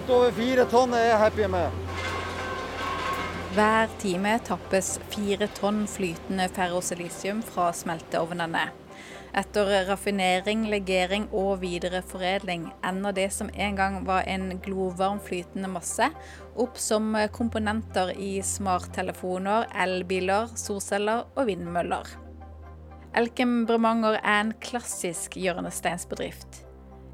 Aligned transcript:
Alt 0.00 0.10
over 0.16 0.30
fire 0.32 0.64
tonn 0.64 0.94
er 0.96 1.02
jeg 1.10 1.16
happy 1.20 1.46
med. 1.52 1.74
Hver 3.52 3.90
time 4.00 4.30
tappes 4.46 4.94
fire 5.12 5.44
tonn 5.58 5.82
flytende 5.90 6.46
ferrosilisium 6.56 7.42
fra 7.44 7.66
smelteovnene. 7.76 8.62
Etter 9.36 9.68
raffinering, 9.90 10.62
legering 10.72 11.26
og 11.36 11.60
videreforedling 11.60 12.70
ender 12.88 13.12
det 13.18 13.26
som 13.36 13.50
en 13.52 13.76
gang 13.76 13.98
var 14.08 14.24
en 14.24 14.54
glovarm 14.64 15.20
flytende 15.20 15.68
masse, 15.68 16.08
opp 16.56 16.80
som 16.80 17.12
komponenter 17.36 18.14
i 18.16 18.30
smarttelefoner, 18.40 19.68
elbiler, 19.84 20.48
solceller 20.56 21.26
og 21.34 21.50
vindmøller. 21.50 22.08
Elkem 23.20 23.66
Bremanger 23.68 24.16
er 24.22 24.40
en 24.46 24.56
klassisk 24.64 25.36
hjørnesteinsbedrift. 25.36 26.64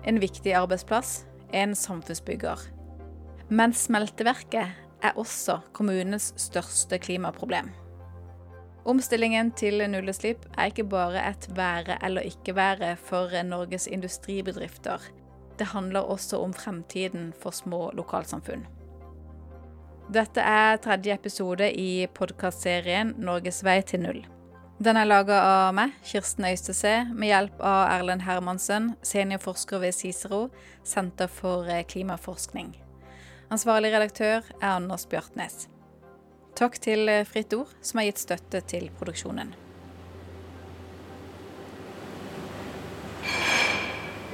En 0.07 0.23
viktig 0.23 0.55
arbeidsplass, 0.55 1.25
en 1.51 1.75
samfunnsbygger. 1.75 2.76
Men 3.49 3.75
smelteverket 3.75 4.73
er 5.03 5.19
også 5.19 5.61
kommunens 5.77 6.33
største 6.41 6.99
klimaproblem. 6.99 7.71
Omstillingen 8.87 9.51
til 9.59 9.83
nullutslipp 9.91 10.45
er 10.55 10.71
ikke 10.71 10.87
bare 10.87 11.23
et 11.31 11.49
være 11.57 11.99
eller 12.07 12.27
ikke 12.27 12.55
være 12.57 12.95
for 12.97 13.31
Norges 13.43 13.87
industribedrifter. 13.87 15.03
Det 15.59 15.67
handler 15.67 16.01
også 16.01 16.39
om 16.43 16.55
fremtiden 16.55 17.33
for 17.43 17.51
små 17.51 17.91
lokalsamfunn. 17.95 18.67
Dette 20.15 20.41
er 20.41 20.77
tredje 20.77 21.15
episode 21.15 21.73
i 21.73 22.07
podkastserien 22.15 23.15
'Norges 23.19 23.65
vei 23.65 23.81
til 23.83 24.01
null'. 24.01 24.27
Den 24.85 24.97
er 24.97 25.05
laga 25.05 25.41
av 25.41 25.75
meg, 25.75 25.91
Kirsten 26.05 26.45
Øystese, 26.45 27.09
med 27.15 27.27
hjelp 27.29 27.61
av 27.61 27.91
Erlend 27.91 28.23
Hermansen, 28.23 28.95
seniorforsker 29.03 29.79
ved 29.79 29.93
Cicero, 29.93 30.49
Senter 30.85 31.27
for 31.27 31.67
klimaforskning. 31.89 32.86
Ansvarlig 33.47 33.93
redaktør 33.95 34.43
er 34.59 34.73
Anders 34.73 35.05
Bjartnes. 35.07 35.69
Takk 36.59 36.81
til 36.83 37.07
Fritt 37.29 37.53
Ord, 37.55 37.71
som 37.79 38.01
har 38.01 38.09
gitt 38.09 38.19
støtte 38.19 38.63
til 38.67 38.89
produksjonen. 38.99 39.53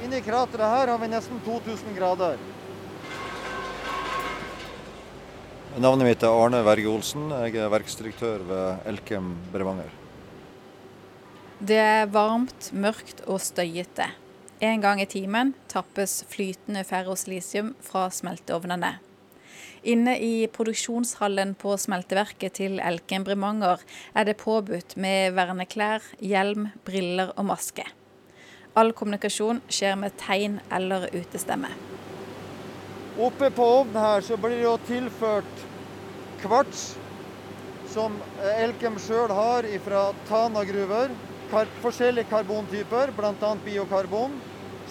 Inni 0.03 0.19
krateret 0.25 0.65
her 0.65 0.89
har 0.91 0.99
vi 1.03 1.11
nesten 1.11 1.43
2000 1.45 1.93
grader. 1.99 2.41
Navnet 5.77 6.09
mitt 6.09 6.25
er 6.25 6.33
Arne 6.33 6.63
Verge 6.65 6.89
Olsen. 6.89 7.29
Jeg 7.45 7.61
er 7.61 7.69
verksdirektør 7.73 8.43
ved 8.49 8.89
Elkem 8.89 9.31
Brevanger. 9.53 9.93
Det 11.61 11.79
er 11.79 12.09
varmt, 12.09 12.71
mørkt 12.73 13.23
og 13.29 13.39
støyete. 13.45 14.09
En 14.59 14.81
gang 14.81 15.01
i 15.01 15.05
timen 15.09 15.53
tappes 15.67 16.23
flytende 16.29 16.83
ferrosilisium 16.87 17.73
fra 17.81 18.09
smelteovnene. 18.13 18.99
Inne 19.83 20.13
i 20.23 20.47
produksjonshallen 20.47 21.55
på 21.59 21.73
smelteverket 21.75 22.55
til 22.61 22.77
Elkem 22.79 23.25
Bremanger 23.27 23.81
er 24.15 24.29
det 24.29 24.37
påbudt 24.39 24.95
med 24.95 25.33
verneklær, 25.35 26.05
hjelm, 26.23 26.69
briller 26.87 27.33
og 27.35 27.49
maske. 27.49 27.83
All 28.79 28.93
kommunikasjon 28.95 29.59
skjer 29.67 29.97
med 29.99 30.15
tegn 30.21 30.61
eller 30.71 31.09
utestemme. 31.11 31.73
Oppe 33.19 33.51
på 33.53 33.67
ovnen 33.81 33.99
her 33.99 34.23
så 34.25 34.39
blir 34.39 34.63
det 34.63 34.87
tilført 34.87 35.67
kvarts, 36.41 36.93
som 37.91 38.15
Elkem 38.55 38.95
sjøl 38.97 39.29
har 39.29 39.67
fra 39.83 40.07
Tana 40.29 40.63
gruver. 40.65 41.11
Kar 41.51 41.67
forskjellige 41.83 42.31
karbontyper, 42.31 43.11
bl.a. 43.13 43.51
biokarbon 43.65 44.39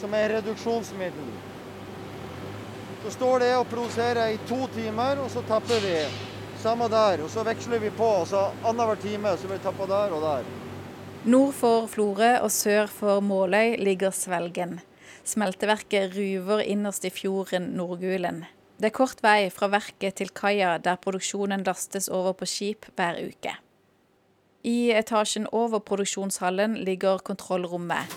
som 0.02 0.14
er 0.18 0.32
reduksjonsmiddel. 0.36 1.32
Så 3.04 3.14
står 3.14 3.42
det 3.42 3.50
og 3.56 3.68
produserer 3.70 4.34
i 4.34 4.38
to 4.48 4.66
timer, 4.74 5.20
og 5.22 5.30
så 5.30 5.42
tapper 5.46 5.82
vi. 5.82 5.96
Samme 6.62 6.88
der. 6.90 7.22
Og 7.22 7.30
så 7.30 7.42
veksler 7.46 7.82
vi 7.82 7.90
på. 7.94 8.08
og 8.22 8.26
så 8.30 8.48
Annenhver 8.62 8.98
time 9.02 9.36
så 9.38 9.50
blir 9.50 9.58
det 9.58 9.66
tappa 9.66 9.86
der 9.90 10.14
og 10.14 10.22
der. 10.22 10.48
Nord 11.24 11.52
for 11.54 11.86
Florø 11.86 12.32
og 12.42 12.50
sør 12.50 12.86
for 12.90 13.20
Måløy 13.20 13.76
ligger 13.78 14.10
Svelgen. 14.10 14.80
Smelteverket 15.24 16.16
ruver 16.16 16.64
innerst 16.66 17.04
i 17.06 17.10
fjorden 17.10 17.72
Nordgulen. 17.78 18.44
Det 18.78 18.90
er 18.90 18.96
kort 18.96 19.22
vei 19.22 19.50
fra 19.54 19.68
verket 19.70 20.18
til 20.18 20.32
kaia, 20.34 20.78
der 20.82 20.98
produksjonen 20.98 21.62
lastes 21.66 22.08
over 22.10 22.34
på 22.34 22.48
skip 22.50 22.88
hver 22.98 23.20
uke. 23.22 23.54
I 24.66 24.90
etasjen 24.98 25.46
over 25.52 25.78
produksjonshallen 25.78 26.74
ligger 26.82 27.22
kontrollrommet. 27.22 28.10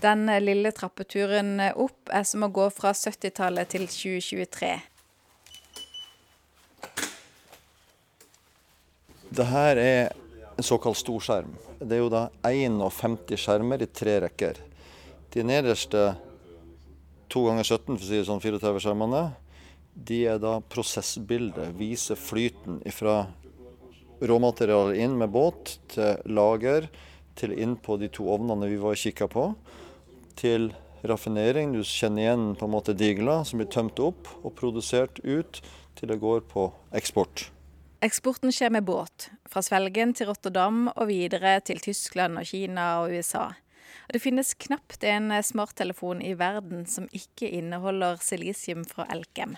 Den 0.00 0.26
lille 0.44 0.72
trappeturen 0.76 1.56
opp 1.72 2.10
er 2.12 2.26
som 2.28 2.44
å 2.44 2.52
gå 2.52 2.66
fra 2.74 2.92
70-tallet 2.92 3.70
til 3.72 3.86
2023. 3.88 4.74
Det 9.36 9.46
her 9.48 9.80
er 9.80 10.12
en 10.56 10.64
såkalt 10.64 11.00
storskjerm. 11.00 11.54
Det 11.80 11.96
er 11.96 12.02
jo 12.02 12.12
da 12.12 12.26
51 12.44 13.40
skjermer 13.40 13.82
i 13.84 13.88
tre 13.88 14.18
rekker. 14.26 14.60
De 15.32 15.44
nederste 15.44 16.04
2 17.32 17.42
ganger 17.48 17.64
17, 17.66 17.96
for 17.96 18.04
å 18.04 18.06
si 18.06 18.20
det 18.20 18.28
sånn 18.28 18.44
34 18.44 18.84
skjermene, 18.84 19.24
de 19.96 20.20
er 20.28 20.38
da 20.40 20.58
prosessbildet. 20.60 21.72
Viser 21.80 22.20
flyten 22.20 22.82
fra 22.92 23.22
råmaterialet 24.20 25.00
inn 25.04 25.16
med 25.18 25.32
båt 25.32 25.78
til 25.92 26.20
lager, 26.28 26.88
til 27.36 27.52
inn 27.56 27.74
på 27.80 27.98
de 28.00 28.08
to 28.12 28.28
ovnene 28.32 28.68
vi 28.70 28.78
var 28.80 28.96
og 28.96 29.00
kikka 29.00 29.28
på 29.28 29.50
til 30.36 30.70
raffinering. 31.06 31.72
Du 31.72 31.82
kjenner 31.84 32.22
igjen 32.22 32.46
på 32.58 32.68
en 32.68 32.74
måte 32.74 32.94
digla 32.96 33.42
som 33.44 33.60
blir 33.60 33.70
tømt 33.72 34.00
opp 34.02 34.30
og 34.42 34.54
produsert 34.58 35.20
ut 35.24 35.60
til 35.96 36.12
det 36.12 36.20
går 36.22 36.44
på 36.50 36.70
eksport. 36.96 37.48
Eksporten 38.04 38.52
skjer 38.52 38.74
med 38.74 38.84
båt, 38.84 39.30
fra 39.48 39.62
Svelgen 39.64 40.12
til 40.14 40.28
Rotterdam 40.28 40.90
og 40.92 41.06
videre 41.08 41.56
til 41.64 41.80
Tyskland 41.80 42.36
og 42.38 42.44
Kina 42.46 42.90
og 43.00 43.14
USA. 43.16 43.48
Det 44.12 44.20
finnes 44.22 44.52
knapt 44.54 45.02
en 45.08 45.32
smarttelefon 45.42 46.20
i 46.22 46.34
verden 46.38 46.84
som 46.86 47.08
ikke 47.16 47.48
inneholder 47.58 48.20
silisium 48.22 48.84
fra 48.86 49.08
Elkem. 49.10 49.56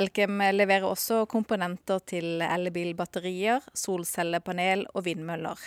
Elkem 0.00 0.40
leverer 0.54 0.86
også 0.86 1.24
komponenter 1.30 2.00
til 2.06 2.42
elbilbatterier, 2.46 3.62
solcellepanel 3.74 4.86
og 4.94 5.04
vindmøller. 5.06 5.58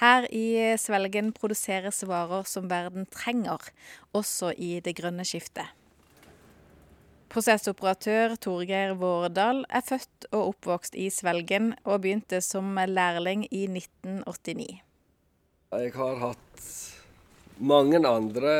Her 0.00 0.26
i 0.34 0.74
Svelgen 0.80 1.32
produseres 1.36 2.02
varer 2.08 2.46
som 2.50 2.68
verden 2.70 3.06
trenger, 3.14 3.70
også 4.12 4.52
i 4.56 4.78
det 4.84 4.96
grønne 4.98 5.26
skiftet. 5.26 5.70
Prosessoperatør 7.34 8.36
Torgeir 8.38 8.94
Vårdal 8.98 9.64
er 9.66 9.82
født 9.82 10.28
og 10.30 10.52
oppvokst 10.52 10.94
i 10.94 11.08
Svelgen, 11.10 11.72
og 11.82 12.04
begynte 12.04 12.38
som 12.44 12.76
lærling 12.78 13.46
i 13.50 13.64
1989. 13.66 14.82
Jeg 15.74 15.94
har 15.96 16.20
hatt 16.22 16.66
mange 17.58 17.98
andre 18.06 18.52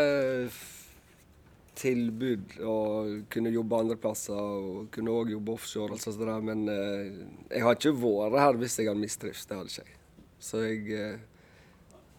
tilbud 1.79 2.57
og 2.63 3.11
kunne 3.33 3.53
jobbe 3.55 3.83
andre 3.83 3.99
plasser. 4.01 4.39
Og 4.39 4.89
kunne 4.95 5.15
òg 5.15 5.35
jobbe 5.35 5.55
offshore, 5.55 5.99
altså 5.99 6.41
men 6.43 6.69
eh, 6.71 7.21
jeg 7.51 7.67
har 7.67 7.79
ikke 7.79 7.95
vært 8.01 8.41
her 8.43 8.59
hvis 8.63 8.79
jeg 8.79 8.91
har 8.91 8.99
mistrivst. 8.99 9.49
Det 9.49 9.59
hadde 9.59 9.73
ikke 9.73 9.87
jeg. 9.87 10.01
Så 10.45 10.61
jeg 10.61 10.93
eh, 10.93 11.21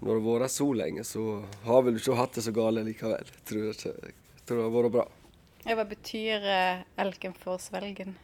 Når 0.01 0.09
det 0.09 0.15
har 0.17 0.25
vært 0.25 0.53
så 0.53 0.67
lenge, 0.75 1.03
så 1.07 1.23
har 1.65 1.85
vel 1.85 1.99
ikke 1.99 2.17
hatt 2.17 2.35
det 2.37 2.43
så 2.45 2.53
galt 2.55 2.81
likevel. 2.85 3.21
Jeg 3.21 3.45
tror, 3.47 3.67
jeg 3.69 4.43
tror 4.45 4.59
det 4.59 4.65
har 4.65 4.73
vært 4.75 4.95
bra. 4.97 5.05
Ja, 5.65 5.75
hva 5.77 5.85
betyr 5.89 6.43
eh, 6.45 6.83
Elken 7.01 7.33
for 7.37 7.61
Svelgen? 7.61 8.15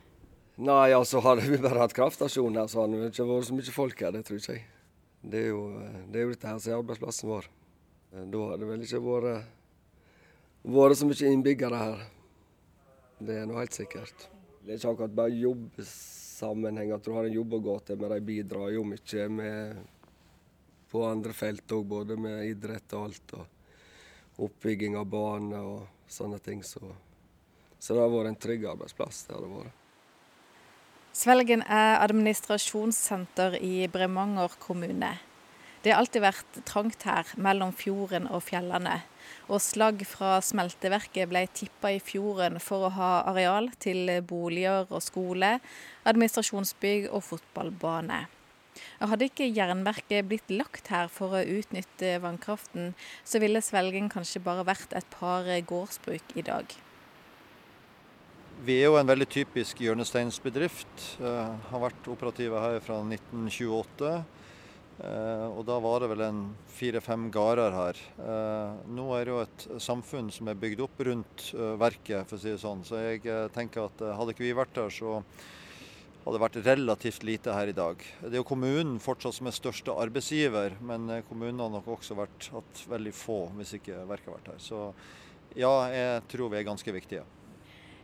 Nei, 0.61 0.91
altså 0.93 1.21
hadde 1.25 1.47
vi 1.47 1.57
bare 1.61 1.81
hatt 1.81 1.95
kraftstasjon 1.97 2.59
her, 2.59 2.67
så 2.69 2.83
hadde 2.83 2.99
det 2.99 3.13
ikke 3.13 3.25
vært 3.29 3.47
så 3.47 3.57
mye 3.57 3.73
folk 3.73 4.03
her. 4.03 4.13
Det 4.13 4.23
tror 4.27 4.41
ikke 4.41 4.57
jeg. 4.57 4.65
Det 5.21 5.41
er 5.45 5.49
jo, 5.53 5.63
eh, 5.79 5.99
det 6.11 6.19
er 6.21 6.27
jo 6.27 6.35
dette 6.35 6.51
her 6.51 6.61
som 6.61 6.73
er 6.73 6.81
arbeidsplassen 6.81 7.31
vår. 7.31 7.49
Da 8.11 8.45
hadde 8.45 8.59
det 8.61 8.69
vel 8.73 8.85
ikke 8.85 9.03
vært, 9.05 9.51
vært 10.75 10.99
så 10.99 11.07
mye 11.07 11.31
innbyggere 11.31 11.83
her. 11.85 12.03
Det 13.21 13.37
er 13.37 13.47
nå 13.49 13.57
helt 13.61 13.77
sikkert. 13.77 14.27
Det 14.61 14.73
er 14.73 14.81
ikke 14.81 14.95
akkurat 14.95 15.15
bare 15.21 15.37
jobbsammenheng 16.41 16.91
at 16.91 17.03
du 17.03 17.11
har 17.13 17.25
en 17.25 17.33
jobb 17.33 17.53
å 17.53 17.59
gå 17.59 17.79
til, 17.85 17.97
men 17.97 18.09
de 18.09 18.21
bidrar 18.21 18.71
jo 18.73 18.83
mye 18.83 19.27
med 19.29 19.77
på 20.91 21.03
andre 21.05 21.33
felt 21.33 21.71
òg, 21.71 21.85
både 21.85 22.17
med 22.17 22.45
idrett 22.49 22.93
og 22.93 23.03
alt. 23.05 23.33
Og 23.33 23.45
oppbygging 24.47 24.97
av 24.97 25.05
bane 25.05 25.59
og 25.59 25.87
sånne 26.09 26.39
ting. 26.39 26.63
Så, 26.63 26.81
så 27.79 27.93
det 27.93 28.01
har 28.01 28.09
vært 28.09 28.31
en 28.31 28.41
trygg 28.41 28.65
arbeidsplass. 28.65 29.25
det 29.27 29.35
har 29.35 29.41
det 29.45 29.51
vært. 29.53 29.77
Svelgen 31.13 31.61
er 31.61 31.99
administrasjonssenter 32.01 33.59
i 33.61 33.87
Bremanger 33.91 34.55
kommune. 34.59 35.17
Det 35.81 35.89
har 35.89 36.03
alltid 36.03 36.21
vært 36.21 36.57
trangt 36.69 37.07
her, 37.07 37.29
mellom 37.41 37.71
fjorden 37.73 38.27
og 38.29 38.43
fjellene. 38.45 38.99
Og 39.49 39.63
slagg 39.63 40.03
fra 40.05 40.35
smelteverket 40.45 41.29
ble 41.31 41.47
tippa 41.57 41.89
i 41.95 42.01
fjorden 42.03 42.59
for 42.61 42.85
å 42.85 42.91
ha 42.99 43.13
areal 43.31 43.71
til 43.81 44.11
boliger 44.29 44.85
og 44.91 45.01
skole, 45.01 45.55
administrasjonsbygg 46.05 47.09
og 47.09 47.25
fotballbane. 47.25 48.27
Hadde 49.01 49.27
ikke 49.27 49.49
jernverket 49.49 50.27
blitt 50.29 50.53
lagt 50.53 50.91
her 50.93 51.09
for 51.11 51.33
å 51.35 51.41
utnytte 51.41 52.13
vannkraften, 52.23 52.93
så 53.25 53.41
ville 53.41 53.63
Svelgen 53.65 54.07
kanskje 54.13 54.43
bare 54.45 54.67
vært 54.67 54.93
et 54.95 55.09
par 55.17 55.49
gårdsbruk 55.49 56.37
i 56.37 56.45
dag. 56.45 56.77
Vi 58.61 58.75
er 58.77 58.91
jo 58.91 58.99
en 58.99 59.09
veldig 59.09 59.25
typisk 59.33 59.79
hjørnesteinsbedrift. 59.81 61.17
Uh, 61.17 61.57
har 61.71 61.81
vært 61.87 62.09
operative 62.13 62.61
her 62.61 62.77
fra 62.85 62.99
1928. 63.01 64.11
Uh, 65.01 65.47
og 65.57 65.63
da 65.65 65.79
var 65.81 66.03
det 66.03 66.11
vel 66.11 66.21
en 66.27 66.41
fire-fem 66.69 67.29
gårder 67.33 67.73
her. 67.73 68.01
Uh, 68.19 68.75
nå 68.93 69.07
er 69.17 69.25
det 69.25 69.33
jo 69.33 69.39
et 69.41 69.65
samfunn 69.81 70.29
som 70.33 70.51
er 70.51 70.59
bygd 70.61 70.83
opp 70.85 71.01
rundt 71.07 71.47
verket, 71.81 72.27
for 72.29 72.37
å 72.37 72.41
si 72.43 72.51
det 72.53 72.61
sånn. 72.61 72.85
Så 72.85 73.01
jeg 73.01 73.23
tenker 73.55 73.87
at 73.87 74.05
hadde 74.19 74.35
ikke 74.35 74.45
vi 74.45 74.53
vært 74.57 74.77
der, 74.77 74.93
så 74.93 75.17
hadde 76.21 76.35
det 76.37 76.43
vært 76.43 76.61
relativt 76.67 77.25
lite 77.25 77.57
her 77.57 77.71
i 77.71 77.75
dag. 77.77 78.05
Det 78.21 78.35
er 78.35 78.41
jo 78.43 78.47
kommunen 78.51 78.99
fortsatt 79.01 79.39
som 79.39 79.49
er 79.49 79.57
største 79.57 79.97
arbeidsgiver, 80.03 80.77
men 80.85 81.09
kommunen 81.29 81.63
har 81.65 81.73
nok 81.73 81.89
også 81.97 82.19
vært 82.19 82.51
hatt 82.53 82.85
veldig 82.91 83.13
få 83.17 83.41
hvis 83.57 83.79
ikke 83.79 84.03
verket 84.05 84.29
har 84.29 84.37
vært 84.37 84.51
her. 84.53 84.61
Så 84.61 84.83
ja, 85.57 85.73
jeg 85.89 86.27
tror 86.31 86.53
vi 86.53 86.61
er 86.61 86.69
ganske 86.69 86.93
viktige. 86.93 87.25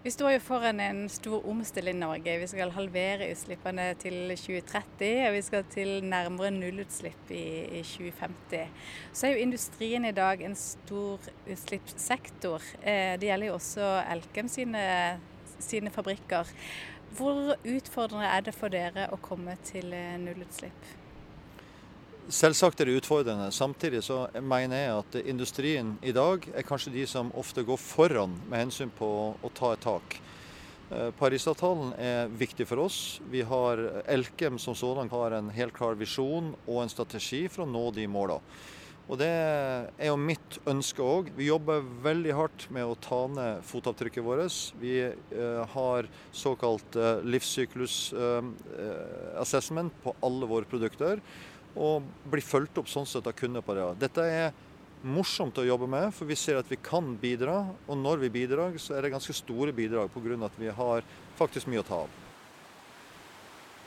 Vi 0.08 0.12
står 0.12 0.32
jo 0.32 0.40
foran 0.40 0.80
en 0.80 1.00
stor 1.12 1.42
omstilling 1.52 1.98
i 1.98 2.00
Norge. 2.00 2.38
Vi 2.40 2.46
skal 2.48 2.70
halvere 2.72 3.26
utslippene 3.28 3.90
til 4.00 4.30
2030, 4.40 5.08
og 5.28 5.34
vi 5.36 5.42
skal 5.44 5.66
til 5.68 5.90
nærmere 6.08 6.52
nullutslipp 6.56 7.34
i, 7.36 7.42
i 7.76 7.82
2050. 7.84 8.86
Så 9.12 9.28
er 9.28 9.34
jo 9.34 9.42
industrien 9.44 10.08
i 10.08 10.14
dag 10.16 10.46
en 10.48 10.56
stor 10.56 11.28
utslippssektor. 11.44 12.64
Eh, 12.80 13.18
det 13.20 13.28
gjelder 13.28 13.50
jo 13.50 13.58
også 13.58 13.90
Elkem 14.14 14.48
sine, 14.48 14.86
sine 15.60 15.92
fabrikker. 15.92 16.56
Hvor 17.20 17.58
utfordrende 17.58 18.32
er 18.32 18.48
det 18.48 18.56
for 18.56 18.72
dere 18.72 19.10
å 19.12 19.20
komme 19.20 19.58
til 19.68 19.92
eh, 19.92 20.16
nullutslipp? 20.24 20.88
Selvsagt 22.28 22.82
er 22.84 22.90
det 22.90 22.98
utfordrende. 23.00 23.46
Samtidig 23.56 24.02
så 24.04 24.26
mener 24.44 24.82
jeg 24.82 24.96
at 25.00 25.14
industrien 25.32 25.94
i 26.04 26.12
dag 26.12 26.44
er 26.52 26.66
kanskje 26.68 26.92
de 26.92 27.06
som 27.08 27.30
ofte 27.40 27.64
går 27.64 27.80
foran 27.80 28.34
med 28.50 28.66
hensyn 28.66 28.92
på 28.92 29.08
å 29.32 29.52
ta 29.56 29.70
et 29.72 29.86
tak. 29.86 30.18
Eh, 30.92 31.08
Parisavtalen 31.16 31.94
er 31.96 32.28
viktig 32.28 32.68
for 32.68 32.84
oss. 32.84 33.22
Vi 33.32 33.46
har 33.48 34.04
Elkem 34.12 34.60
som 34.60 34.76
sådan 34.76 35.08
har 35.14 35.38
en 35.40 35.48
helt 35.56 35.72
klar 35.78 35.96
visjon 35.96 36.52
og 36.66 36.84
en 36.84 36.92
strategi 36.92 37.48
for 37.48 37.64
å 37.64 37.72
nå 37.72 37.96
de 37.96 38.12
målene. 38.12 38.44
Og 39.08 39.16
Det 39.24 39.32
er 39.32 40.10
jo 40.10 40.20
mitt 40.20 40.60
ønske 40.68 41.00
òg. 41.00 41.32
Vi 41.32 41.48
jobber 41.48 41.80
veldig 42.04 42.34
hardt 42.36 42.68
med 42.76 42.84
å 42.84 43.00
ta 43.00 43.24
ned 43.32 43.64
fotavtrykket 43.64 44.20
vårt. 44.20 44.52
Vi 44.82 45.00
uh, 45.08 45.64
har 45.72 46.12
såkalt 46.36 46.92
livssyklus 47.24 48.12
livssyklusassessment 48.12 49.96
uh, 49.96 50.02
på 50.04 50.12
alle 50.28 50.44
våre 50.52 50.68
produkter 50.68 51.24
og 51.78 52.06
bli 52.32 52.42
fulgt 52.42 52.80
opp 52.82 52.90
sånn 52.92 53.08
sett 53.08 53.28
av 53.30 53.36
kunder 53.38 53.64
på 53.66 53.76
det. 53.78 53.88
Dette 54.02 54.26
er 54.26 54.56
morsomt 55.08 55.58
å 55.62 55.66
jobbe 55.66 55.88
med, 55.90 56.10
for 56.16 56.30
vi 56.30 56.36
ser 56.36 56.60
at 56.60 56.70
vi 56.72 56.80
kan 56.82 57.14
bidra. 57.22 57.60
Og 57.88 57.98
når 57.98 58.24
vi 58.26 58.34
bidrar, 58.34 58.76
så 58.82 58.98
er 58.98 59.06
det 59.06 59.14
ganske 59.14 59.36
store 59.36 59.74
bidrag 59.76 60.10
pga. 60.14 60.46
at 60.46 60.58
vi 60.58 60.68
har 60.68 61.04
faktisk 61.38 61.68
mye 61.68 61.80
å 61.80 61.88
ta 61.88 62.02
av. 62.06 62.10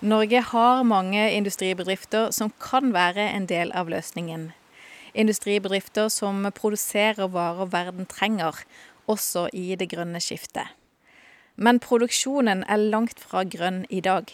Norge 0.01 0.41
har 0.41 0.85
mange 0.85 1.31
industribedrifter 1.37 2.31
som 2.33 2.53
kan 2.59 2.93
være 2.93 3.21
en 3.21 3.47
del 3.47 3.73
av 3.73 3.89
løsningen. 3.89 4.53
Industribedrifter 5.13 6.09
som 6.09 6.47
produserer 6.55 7.29
varer 7.29 7.67
verden 7.67 8.07
trenger, 8.07 8.55
også 9.07 9.49
i 9.53 9.75
det 9.77 9.91
grønne 9.91 10.21
skiftet. 10.21 10.71
Men 11.57 11.79
produksjonen 11.79 12.65
er 12.65 12.79
langt 12.79 13.21
fra 13.21 13.43
grønn 13.45 13.85
i 13.91 14.01
dag. 14.01 14.31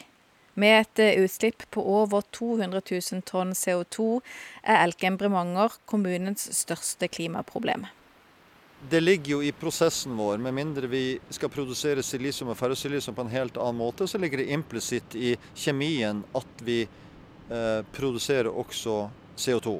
Med 0.56 0.80
et 0.80 0.98
eh, 1.04 1.18
utslipp 1.20 1.66
på 1.70 1.82
over 1.84 2.24
200 2.32 2.80
000 2.80 3.22
tonn 3.28 3.52
CO2 3.52 4.22
er 4.64 4.80
Elkem 4.86 5.18
Bremanger 5.20 5.74
kommunens 5.84 6.48
største 6.56 7.10
klimaproblem. 7.12 7.84
Det 8.88 9.02
ligger 9.02 9.34
jo 9.34 9.42
i 9.44 9.52
prosessen 9.52 10.16
vår. 10.16 10.38
Med 10.40 10.54
mindre 10.56 10.88
vi 10.88 11.18
skal 11.32 11.52
produsere 11.52 12.04
silisium 12.04 12.54
og 12.54 12.56
ferrosilisium 12.56 13.16
på 13.16 13.26
en 13.26 13.34
helt 13.34 13.60
annen 13.60 13.82
måte, 13.82 14.08
så 14.08 14.20
ligger 14.20 14.40
det 14.40 14.48
implisitt 14.56 15.16
i 15.16 15.34
kjemien 15.52 16.24
at 16.36 16.64
vi 16.64 16.82
eh, 16.86 17.80
produserer 17.92 18.48
også 18.48 19.10
CO2. 19.36 19.76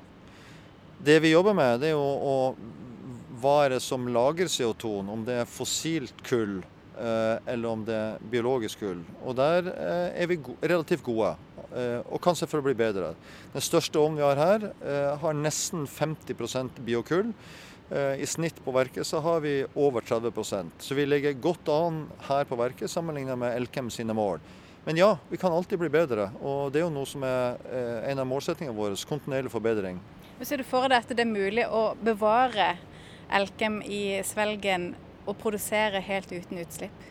Det 1.08 1.20
vi 1.24 1.32
jobber 1.32 1.56
med, 1.56 1.80
det 1.80 1.92
er 1.92 1.96
jo 1.96 2.04
å 2.04 2.36
hva 3.40 3.58
er 3.64 3.76
det 3.76 3.82
som 3.84 4.08
lager 4.08 4.48
CO2-en, 4.48 5.08
om 5.12 5.24
det 5.24 5.42
er 5.42 5.48
fossilt 5.48 6.20
kull 6.24 6.60
eller 6.96 7.68
om 7.68 7.84
det 7.86 7.94
er 7.96 8.24
biologisk 8.32 8.80
gull. 8.80 9.02
Og 9.24 9.36
der 9.38 9.70
eh, 9.72 10.22
er 10.22 10.30
vi 10.30 10.38
relativt 10.62 11.04
gode, 11.06 11.34
eh, 11.70 12.00
og 12.06 12.20
kan 12.22 12.36
selvfølgelig 12.38 12.70
bli 12.70 12.80
bedre. 12.80 13.12
Den 13.52 13.64
største 13.64 14.00
ovnen 14.00 14.20
vi 14.20 14.26
har 14.26 14.40
her, 14.40 14.68
har 15.20 15.36
nesten 15.36 15.86
50% 15.86 16.82
biokull. 16.86 17.32
I 17.86 18.26
snitt 18.26 18.56
på 18.64 18.72
verket 18.74 19.06
så 19.06 19.20
har 19.22 19.44
vi 19.44 19.60
over 19.78 20.02
30% 20.02 20.82
Så 20.82 20.96
vi 20.98 21.04
ligger 21.06 21.36
godt 21.38 21.68
an 21.70 22.00
her 22.26 22.42
på 22.42 22.58
verket 22.58 22.90
sammenlignet 22.90 23.38
med 23.38 23.54
Elkem 23.54 23.92
sine 23.94 24.10
mål. 24.10 24.40
Men 24.84 24.98
ja, 24.98 25.12
vi 25.30 25.38
kan 25.38 25.54
alltid 25.54 25.78
bli 25.78 25.92
bedre, 25.94 26.32
og 26.42 26.72
det 26.74 26.80
er 26.80 26.84
jo 26.88 26.90
noe 26.90 27.06
som 27.06 27.22
er 27.22 27.62
en 28.10 28.18
av 28.18 28.26
målsettingene 28.26 28.74
våre. 28.74 28.98
Kontinuerlig 29.06 29.54
forbedring. 29.54 30.02
Ser 30.42 30.58
du 30.58 30.66
for 30.66 30.90
deg 30.90 30.98
at 30.98 31.14
det 31.14 31.22
er 31.22 31.30
mulig 31.30 31.62
å 31.70 31.92
bevare 32.02 32.72
Elkem 33.30 33.80
i 33.82 34.18
Svelgen 34.26 34.94
å 35.26 35.34
produsere 35.36 36.02
helt 36.02 36.32
uten 36.32 36.62
utslipp? 36.62 37.06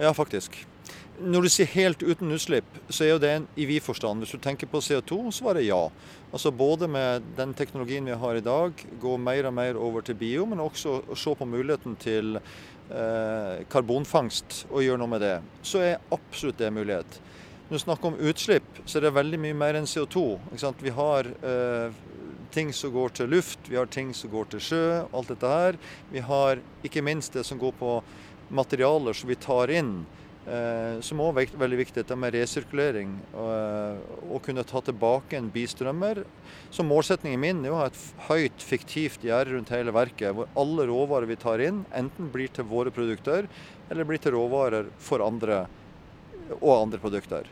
Ja, 0.00 0.12
faktisk. 0.16 0.56
Når 1.22 1.44
du 1.44 1.50
sier 1.52 1.68
helt 1.74 2.02
uten 2.02 2.32
utslipp, 2.34 2.68
så 2.88 3.04
er 3.04 3.12
jo 3.12 3.20
det 3.22 3.32
i 3.60 3.66
vid 3.68 3.84
forstand. 3.84 4.24
Hvis 4.24 4.32
du 4.34 4.40
tenker 4.42 4.66
på 4.70 4.80
CO2, 4.82 5.18
så 5.36 5.44
var 5.46 5.58
det 5.58 5.66
ja. 5.68 5.82
Altså 6.32 6.50
Både 6.50 6.88
med 6.88 7.26
den 7.36 7.52
teknologien 7.54 8.08
vi 8.08 8.16
har 8.18 8.38
i 8.38 8.44
dag, 8.44 8.72
gå 9.00 9.16
mer 9.20 9.50
og 9.50 9.54
mer 9.54 9.78
over 9.78 10.02
til 10.02 10.16
bio, 10.18 10.46
men 10.48 10.64
også 10.64 11.02
se 11.14 11.34
på 11.36 11.46
muligheten 11.46 11.98
til 12.00 12.38
eh, 12.40 13.60
karbonfangst 13.70 14.64
og 14.70 14.82
gjøre 14.82 15.02
noe 15.04 15.12
med 15.12 15.22
det. 15.22 15.36
Så 15.62 15.84
er 15.84 16.00
absolutt 16.10 16.58
det 16.58 16.70
en 16.70 16.80
mulighet. 16.80 17.20
Når 17.68 17.76
du 17.76 17.84
snakker 17.84 18.10
om 18.10 18.18
utslipp, 18.32 18.80
så 18.84 18.98
er 18.98 19.06
det 19.06 19.14
veldig 19.16 19.38
mye 19.44 19.56
mer 19.56 19.78
enn 19.78 19.86
CO2. 19.88 20.24
Vi 20.82 20.96
har 20.96 21.28
eh, 21.28 22.00
ting 22.52 22.72
som 22.76 22.92
går 22.94 23.14
til 23.16 23.30
luft, 23.32 23.68
vi 23.68 23.78
har 23.78 23.90
ting 23.90 24.12
som 24.16 24.30
går 24.32 24.52
til 24.52 24.62
sjø, 24.62 24.86
alt 25.12 25.32
dette 25.32 25.52
her. 25.52 25.78
Vi 26.12 26.22
har 26.24 26.60
ikke 26.84 27.04
minst 27.04 27.34
det 27.36 27.46
som 27.48 27.60
går 27.60 27.74
på 27.78 27.96
materialer 28.52 29.16
som 29.16 29.30
vi 29.32 29.38
tar 29.40 29.72
inn. 29.72 30.02
Eh, 30.42 30.96
som 31.06 31.20
òg 31.22 31.36
er 31.38 31.52
veldig 31.54 31.78
viktig, 31.78 32.00
dette 32.00 32.16
med 32.18 32.34
resirkulering. 32.34 33.14
Å 33.38 33.44
eh, 33.54 34.40
kunne 34.42 34.64
ta 34.66 34.82
tilbake 34.82 35.38
en 35.38 35.50
bistrømmer. 35.54 36.24
Så 36.74 36.82
målsettingen 36.86 37.40
min 37.40 37.62
er 37.62 37.74
å 37.74 37.78
ha 37.78 37.86
et 37.90 38.00
høyt 38.26 38.66
fiktivt 38.66 39.22
gjerde 39.26 39.54
rundt 39.54 39.70
hele 39.74 39.94
verket, 39.94 40.34
hvor 40.34 40.50
alle 40.58 40.88
råvarer 40.90 41.30
vi 41.30 41.38
tar 41.38 41.62
inn, 41.62 41.84
enten 41.94 42.32
blir 42.34 42.50
til 42.50 42.66
våre 42.66 42.90
produkter, 42.94 43.46
eller 43.88 44.08
blir 44.08 44.22
til 44.22 44.34
råvarer 44.34 44.90
for 45.02 45.22
andre 45.22 45.66
og 46.58 46.72
andre 46.74 46.98
produkter. 47.02 47.46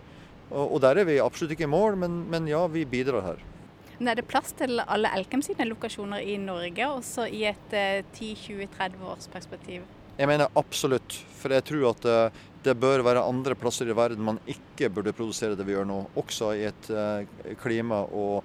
Og, 0.50 0.64
og 0.64 0.80
der 0.83 0.99
er 0.99 1.07
vi 1.07 1.21
absolutt 1.23 1.54
ikke 1.54 1.69
i 1.69 1.71
mål, 1.71 1.95
men, 2.00 2.25
men 2.33 2.50
ja, 2.50 2.64
vi 2.66 2.83
bidrar 2.90 3.23
her. 3.28 3.47
Men 4.00 4.14
er 4.14 4.16
det 4.16 4.30
plass 4.30 4.54
til 4.57 4.80
alle 4.80 5.11
Elkem 5.12 5.42
sine 5.45 5.66
lokasjoner 5.69 6.25
i 6.25 6.38
Norge, 6.40 6.87
også 6.88 7.26
i 7.28 7.42
et 7.50 7.75
10-20-30 8.16 8.71
eh, 8.97 9.02
års 9.04 9.28
perspektiv? 9.28 9.83
Jeg 10.16 10.28
mener 10.28 10.49
absolutt. 10.57 11.19
For 11.37 11.52
jeg 11.52 11.66
tror 11.69 11.90
at 11.90 12.09
eh, 12.09 12.38
det 12.64 12.78
bør 12.80 13.04
være 13.04 13.26
andre 13.28 13.52
plasser 13.61 13.92
i 13.92 13.97
verden 13.97 14.25
man 14.25 14.40
ikke 14.49 14.88
burde 14.88 15.12
produsere 15.16 15.52
det 15.57 15.69
vi 15.69 15.76
gjør 15.76 15.90
nå. 15.90 15.99
Også 16.16 16.49
i 16.57 16.64
et 16.71 16.88
eh, 16.88 17.52
klima- 17.61 18.07
og 18.09 18.40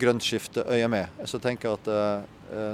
grønt 0.00 0.24
skifte 0.24 0.64
øye 0.64 0.88
med. 0.88 1.12
Så 1.28 1.36
jeg 1.36 1.44
tenker 1.50 1.76
at 1.76 1.92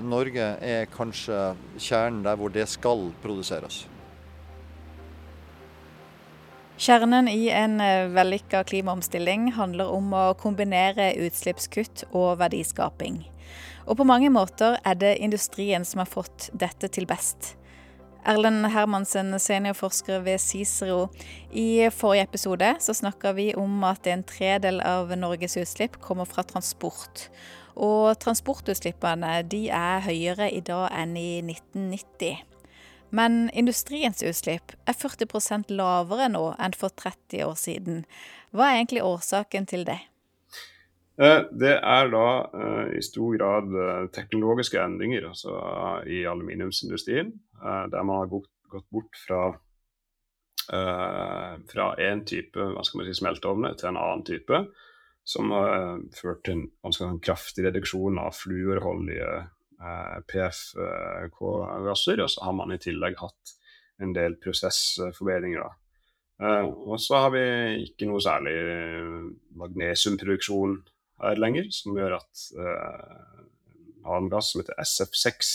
Norge 0.04 0.46
er 0.64 0.88
kanskje 0.92 1.36
kjernen 1.76 2.22
der 2.24 2.38
hvor 2.38 2.54
det 2.54 2.64
skal 2.70 3.10
produseres. 3.22 3.82
Kjernen 6.82 7.28
i 7.28 7.50
en 7.50 7.80
eh, 7.80 8.08
vellykka 8.10 8.64
klimaomstilling 8.64 9.52
handler 9.54 9.92
om 9.94 10.08
å 10.18 10.22
kombinere 10.34 11.12
utslippskutt 11.22 12.08
og 12.10 12.40
verdiskaping. 12.40 13.20
Og 13.86 14.00
på 14.00 14.06
mange 14.08 14.32
måter 14.34 14.80
er 14.82 14.98
det 14.98 15.12
industrien 15.22 15.86
som 15.86 16.02
har 16.02 16.10
fått 16.10 16.48
dette 16.58 16.90
til 16.90 17.06
best. 17.06 17.52
Erlend 18.26 18.66
Hermansen, 18.74 19.30
seniorforsker 19.38 20.26
ved 20.26 20.42
Cicero. 20.42 21.06
I 21.54 21.86
forrige 21.94 22.26
episode 22.26 22.74
så 22.82 22.98
snakka 22.98 23.36
vi 23.38 23.52
om 23.54 23.84
at 23.86 24.10
en 24.10 24.26
tredel 24.26 24.82
av 24.82 25.14
Norges 25.14 25.54
utslipp 25.62 26.00
kommer 26.02 26.26
fra 26.26 26.42
transport. 26.42 27.28
Og 27.78 28.18
transportutslippene 28.18 29.36
de 29.46 29.68
er 29.70 30.02
høyere 30.02 30.50
i 30.50 30.64
dag 30.66 30.88
enn 30.98 31.14
i 31.14 31.30
1990. 31.46 32.42
Men 33.12 33.50
industriens 33.52 34.22
utslipp 34.24 34.72
er 34.88 34.96
40% 34.96 35.72
lavere 35.76 36.30
nå 36.32 36.46
enn 36.56 36.76
for 36.76 36.94
30 36.96 37.44
år 37.44 37.58
siden. 37.60 38.06
Hva 38.56 38.70
er 38.70 38.78
egentlig 38.80 39.04
årsaken 39.04 39.68
til 39.68 39.84
det? 39.88 39.98
Eh, 41.20 41.42
det 41.52 41.74
er 41.76 42.08
da 42.12 42.28
uh, 42.56 42.86
i 42.96 43.02
stor 43.04 43.36
grad 43.36 43.68
uh, 43.76 44.08
teknologiske 44.16 44.80
endringer 44.80 45.28
altså, 45.28 45.58
i 46.08 46.24
aluminiumsindustrien. 46.24 47.34
der 47.62 48.02
man 48.02 48.24
har 48.24 48.32
gått, 48.32 48.48
bort 48.90 49.20
fra 49.26 49.52
fra 51.68 51.86
én 51.98 52.20
type 52.24 52.56
hva 52.56 52.84
skal 52.86 53.00
man 53.00 53.08
si, 53.08 53.16
smelteovner 53.18 53.74
til 53.76 53.88
en 53.90 53.98
annen 53.98 54.22
type, 54.24 54.60
som 55.26 55.50
har 55.52 55.98
ført 56.16 56.44
til 56.46 56.62
en 56.86 56.94
sånn 56.94 57.18
kraftig 57.20 57.66
reduksjon 57.66 58.20
av 58.22 58.32
fluorholdige 58.38 59.26
PFK-gasser. 60.30 62.22
Og 62.22 62.30
så 62.30 62.44
har 62.46 62.54
man 62.58 62.74
i 62.74 62.80
tillegg 62.82 63.18
hatt 63.20 63.54
en 64.02 64.14
del 64.16 64.36
prosessforbedringer. 64.42 65.62
da. 65.62 65.70
og 66.72 66.98
så 67.00 67.14
har 67.24 67.30
vi 67.34 67.44
ikke 67.84 68.08
noe 68.10 68.22
særlig 68.22 68.56
magnesiumproduksjon 69.58 70.80
her 71.22 71.38
lenger, 71.38 71.68
som 71.70 71.98
gjør 71.98 72.16
at 72.18 72.46
en 74.02 74.10
annen 74.10 74.30
gass 74.32 74.52
som 74.52 74.62
heter 74.62 74.80
SF6 74.82 75.52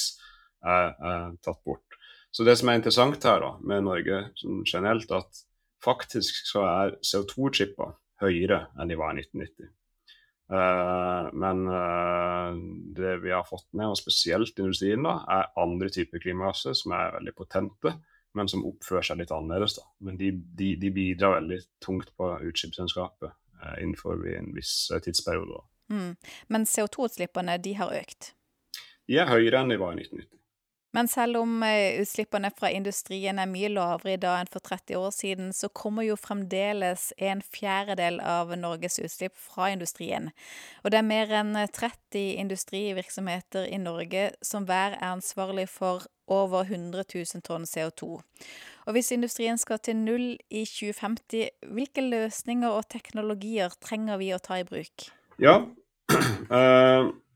er, 0.63 0.93
er, 0.95 1.35
tatt 1.43 1.63
bort. 1.67 1.97
Så 2.31 2.45
det 2.47 2.57
som 2.59 2.69
er 2.69 2.79
interessant 2.79 3.23
her 3.27 3.41
da, 3.43 3.53
med 3.59 3.85
Norge 3.87 4.27
generelt, 4.67 5.11
at 5.11 5.43
faktisk 5.83 6.45
så 6.47 6.63
er 6.67 6.95
CO2-chipper 7.05 7.95
høyere 8.23 8.65
enn 8.77 8.91
de 8.91 8.97
var 8.99 9.15
i 9.15 9.23
1990. 9.23 9.71
Uh, 10.47 11.27
men 11.35 11.65
uh, 11.67 12.55
det 12.95 13.17
vi 13.23 13.33
har 13.35 13.47
fått 13.47 13.67
ned, 13.75 13.91
og 13.91 13.99
spesielt 13.99 14.59
industrien, 14.59 15.03
da, 15.03 15.17
er 15.27 15.49
andre 15.59 15.91
typer 15.91 16.23
klimagasser 16.23 16.77
som 16.77 16.95
er 16.95 17.17
veldig 17.17 17.33
potente, 17.35 17.97
men 18.37 18.51
som 18.51 18.63
oppfører 18.69 19.09
seg 19.09 19.21
litt 19.21 19.33
annerledes. 19.35 19.77
da. 19.79 19.87
Men 20.07 20.19
de, 20.19 20.31
de, 20.31 20.71
de 20.79 20.93
bidrar 20.93 21.39
veldig 21.39 21.59
tungt 21.83 22.13
på 22.15 22.31
utslippsregnskapet 22.47 23.33
uh, 23.33 23.75
innenfor 23.81 24.23
en 24.37 24.53
viss 24.55 24.87
tidsperiode. 25.03 25.65
Mm. 25.91 26.15
Men 26.53 26.67
CO2-utslippene 26.67 27.59
de 27.63 27.75
har 27.79 27.93
økt? 27.95 28.33
De 29.07 29.19
er 29.19 29.29
høyere 29.29 29.63
enn 29.63 29.71
de 29.71 29.79
var 29.79 29.95
i 29.95 30.03
1990. 30.03 30.36
Men 30.97 31.07
selv 31.07 31.37
om 31.37 31.63
eh, 31.63 31.99
utslippene 32.01 32.49
fra 32.57 32.71
industrien 32.73 33.37
er 33.37 33.49
mye 33.51 33.69
lavere 33.69 34.15
i 34.15 34.21
dag 34.21 34.39
enn 34.41 34.49
for 34.49 34.65
30 34.65 34.97
år 34.97 35.11
siden, 35.13 35.51
så 35.53 35.69
kommer 35.69 36.07
jo 36.07 36.15
fremdeles 36.17 37.11
en 37.21 37.43
fjerdedel 37.45 38.17
av 38.25 38.55
Norges 38.57 38.97
utslipp 39.03 39.35
fra 39.37 39.67
industrien. 39.75 40.31
Og 40.81 40.89
det 40.89 40.97
er 40.97 41.05
mer 41.05 41.33
enn 41.37 41.53
30 41.53 42.39
industrivirksomheter 42.41 43.67
i 43.69 43.77
Norge 43.83 44.31
som 44.41 44.65
hver 44.65 44.97
er 44.97 45.11
ansvarlig 45.11 45.67
for 45.69 46.07
over 46.33 46.65
100 46.65 47.05
000 47.13 47.45
tonn 47.45 47.69
CO2. 47.69 48.17
Og 48.87 48.97
hvis 48.97 49.13
industrien 49.13 49.61
skal 49.61 49.77
til 49.85 50.01
null 50.01 50.27
i 50.49 50.65
2050, 50.65 51.69
hvilke 51.77 52.07
løsninger 52.09 52.73
og 52.73 52.89
teknologier 52.89 53.77
trenger 53.85 54.17
vi 54.17 54.33
å 54.33 54.41
ta 54.41 54.57
i 54.63 54.65
bruk? 54.65 55.11
Ja, 55.37 55.61
uh 56.49 57.13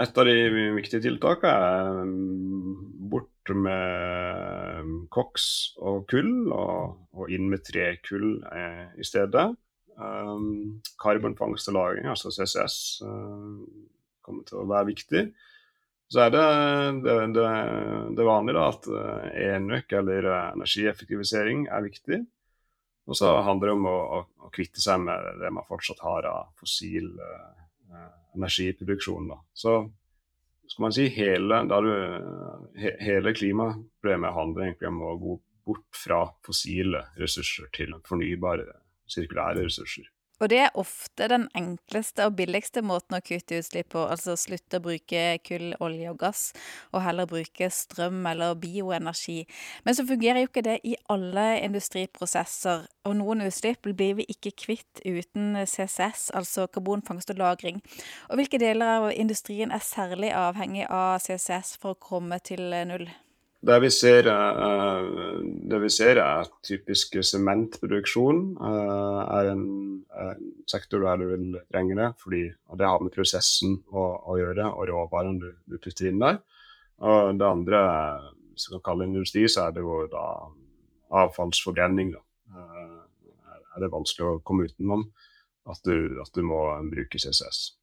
et 0.00 0.18
av 0.18 0.28
de 0.28 0.36
viktige 0.76 1.02
tiltakene 1.04 1.50
er 1.52 2.00
um, 2.04 2.76
bort 3.12 3.52
med 3.52 4.92
koks 5.12 5.46
og 5.82 6.06
kull, 6.10 6.48
og, 6.54 6.96
og 7.16 7.32
inn 7.34 7.48
med 7.50 7.64
trekull 7.66 8.38
eh, 8.52 8.86
i 9.00 9.06
stedet. 9.06 9.50
Um, 10.00 10.80
karbonfangst 11.02 11.68
og 11.68 11.76
-lagring, 11.76 12.08
altså 12.08 12.32
CCS, 12.32 12.76
uh, 13.04 13.60
kommer 14.24 14.46
til 14.48 14.62
å 14.62 14.68
være 14.70 14.90
viktig. 14.92 15.24
Så 16.10 16.24
er 16.24 16.32
det 16.34 16.46
det, 17.04 17.16
det, 17.36 17.48
det 18.16 18.26
vanlige 18.26 18.56
da, 18.56 18.68
at 18.70 18.88
uh, 18.88 19.26
enøk 19.50 19.92
eller 20.00 20.30
energieffektivisering 20.54 21.66
er 21.68 21.84
viktig. 21.84 22.22
Og 23.10 23.18
så 23.18 23.34
handler 23.42 23.70
det 23.70 23.76
om 23.76 23.90
å, 23.90 23.98
å, 24.00 24.22
å, 24.46 24.50
kvitte 24.54 24.80
seg 24.80 25.02
med 25.02 25.42
det 25.42 25.50
man 25.52 25.66
fortsatt 25.68 26.00
har 26.06 26.28
av 26.30 26.50
fossil 26.60 27.10
uh, 27.18 28.19
energiproduksjon. 28.36 29.30
Da. 29.32 29.40
Så 29.54 29.74
skal 30.70 30.84
man 30.86 30.94
si 30.94 31.08
hele, 31.14 31.62
du, 31.66 31.92
he, 32.78 32.94
hele 33.02 33.34
klimaproblemet 33.34 34.36
handler 34.36 34.68
egentlig 34.68 34.90
om 34.92 35.02
å 35.02 35.16
gå 35.20 35.36
bort 35.70 35.98
fra 36.04 36.22
fossile 36.46 37.04
ressurser 37.18 37.70
til 37.74 37.96
fornybare, 38.06 38.66
sirkulære 39.10 39.66
ressurser. 39.66 40.06
Og 40.40 40.48
det 40.48 40.58
er 40.64 40.78
ofte 40.80 41.28
den 41.28 41.46
enkleste 41.56 42.24
og 42.24 42.38
billigste 42.38 42.80
måten 42.86 43.18
å 43.18 43.20
kutte 43.24 43.58
utslipp 43.60 43.90
på, 43.92 44.06
altså 44.08 44.36
slutte 44.40 44.80
å 44.80 44.84
bruke 44.84 45.24
kull, 45.44 45.74
olje 45.84 46.08
og 46.12 46.18
gass, 46.22 46.42
og 46.94 47.04
heller 47.04 47.28
bruke 47.28 47.68
strøm 47.74 48.24
eller 48.30 48.56
bioenergi. 48.60 49.44
Men 49.84 49.98
så 49.98 50.06
fungerer 50.08 50.40
jo 50.40 50.50
ikke 50.50 50.64
det 50.64 50.78
i 50.88 50.96
alle 51.12 51.46
industriprosesser, 51.60 52.86
og 53.04 53.16
noen 53.20 53.44
utslipp 53.44 53.84
blir 53.84 54.16
vi 54.20 54.28
ikke 54.32 54.56
kvitt 54.64 55.04
uten 55.04 55.60
CCS, 55.66 56.30
altså 56.36 56.66
karbonfangst 56.66 57.30
og 57.36 57.40
-lagring. 57.40 57.80
Og 58.28 58.40
hvilke 58.40 58.58
deler 58.58 58.96
av 58.96 59.12
industrien 59.12 59.72
er 59.72 59.84
særlig 59.84 60.32
avhengig 60.32 60.86
av 60.90 61.18
CCS 61.20 61.76
for 61.76 61.90
å 61.92 62.00
komme 62.00 62.38
til 62.38 62.70
null? 62.88 63.10
Det 63.60 63.76
vi 63.82 63.90
ser, 63.92 64.24
eh, 64.24 65.40
det 65.68 65.78
vi 65.82 65.88
ser 65.92 66.16
er 66.22 66.48
typisk 66.64 67.18
sementproduksjon 67.28 68.38
uh, 68.56 69.20
er 69.36 69.50
en, 69.50 69.64
en, 70.16 70.46
sektor 70.70 71.04
der 71.04 71.20
du 71.20 71.26
vil 71.28 71.58
trenge 71.68 71.98
det. 71.98 72.06
Fordi, 72.22 72.40
det 72.78 72.88
har 72.88 73.04
med 73.04 73.12
prosessen 73.12 73.76
å, 73.92 74.06
å 74.32 74.38
gjøre, 74.40 74.64
og 74.70 74.88
råvaren 74.88 75.36
du, 75.42 75.50
du, 75.68 75.76
putter 75.76 76.08
inn 76.08 76.22
der. 76.24 76.40
Og 77.04 77.36
det 77.36 77.46
andre, 77.50 77.82
hvis 78.54 78.70
vi 78.70 78.78
kan 78.78 78.86
kalle 78.88 79.10
industri, 79.10 79.44
så 79.44 79.66
er 79.66 79.76
det 79.76 79.84
jo 79.84 80.06
da 80.08 80.24
avfallsforbrenning. 81.20 82.14
Da. 82.16 82.24
Uh, 82.56 83.60
er 83.76 83.84
det 83.84 83.92
vanskelig 83.92 84.30
å 84.30 84.40
komme 84.40 84.70
utenom 84.70 85.04
at 85.68 85.84
du, 85.84 86.16
at 86.22 86.32
du 86.32 86.40
må 86.48 86.62
bruke 86.88 87.20
CCS. 87.20 87.74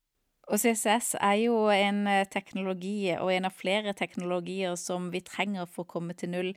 Og 0.48 0.62
CCS 0.62 1.18
er 1.20 1.36
jo 1.42 1.56
en 1.74 2.06
eh, 2.08 2.28
teknologi, 2.32 3.12
og 3.20 3.34
en 3.34 3.50
av 3.50 3.56
flere 3.56 3.92
teknologier 3.98 4.78
som 4.80 5.10
vi 5.12 5.20
trenger 5.26 5.68
for 5.68 5.84
å 5.84 5.92
komme 5.92 6.16
til 6.16 6.32
null, 6.32 6.52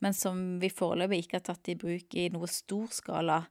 men 0.00 0.16
som 0.16 0.56
vi 0.62 0.72
foreløpig 0.72 1.24
ikke 1.24 1.40
har 1.40 1.48
tatt 1.50 1.68
i 1.68 1.76
bruk 1.76 2.16
i 2.16 2.30
noe 2.32 2.48
stor 2.48 2.88
skala. 2.96 3.42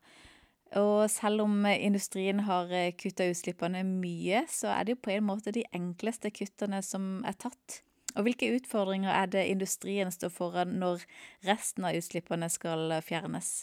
Og 0.80 1.06
selv 1.12 1.44
om 1.44 1.68
industrien 1.70 2.42
har 2.48 2.72
eh, 2.74 2.90
kutta 2.98 3.28
utslippene 3.30 3.84
mye, 3.86 4.42
så 4.50 4.72
er 4.74 4.82
det 4.82 4.96
jo 4.96 5.04
på 5.06 5.14
en 5.14 5.28
måte 5.30 5.54
de 5.54 5.62
enkleste 5.76 6.34
kuttene 6.34 6.82
som 6.82 7.22
er 7.22 7.38
tatt. 7.38 7.84
Og 8.14 8.26
hvilke 8.26 8.50
utfordringer 8.56 9.14
er 9.14 9.30
det 9.30 9.46
industrien 9.50 10.10
står 10.10 10.34
foran 10.34 10.74
når 10.82 11.06
resten 11.46 11.86
av 11.86 11.94
utslippene 11.98 12.50
skal 12.50 12.98
fjernes? 13.06 13.54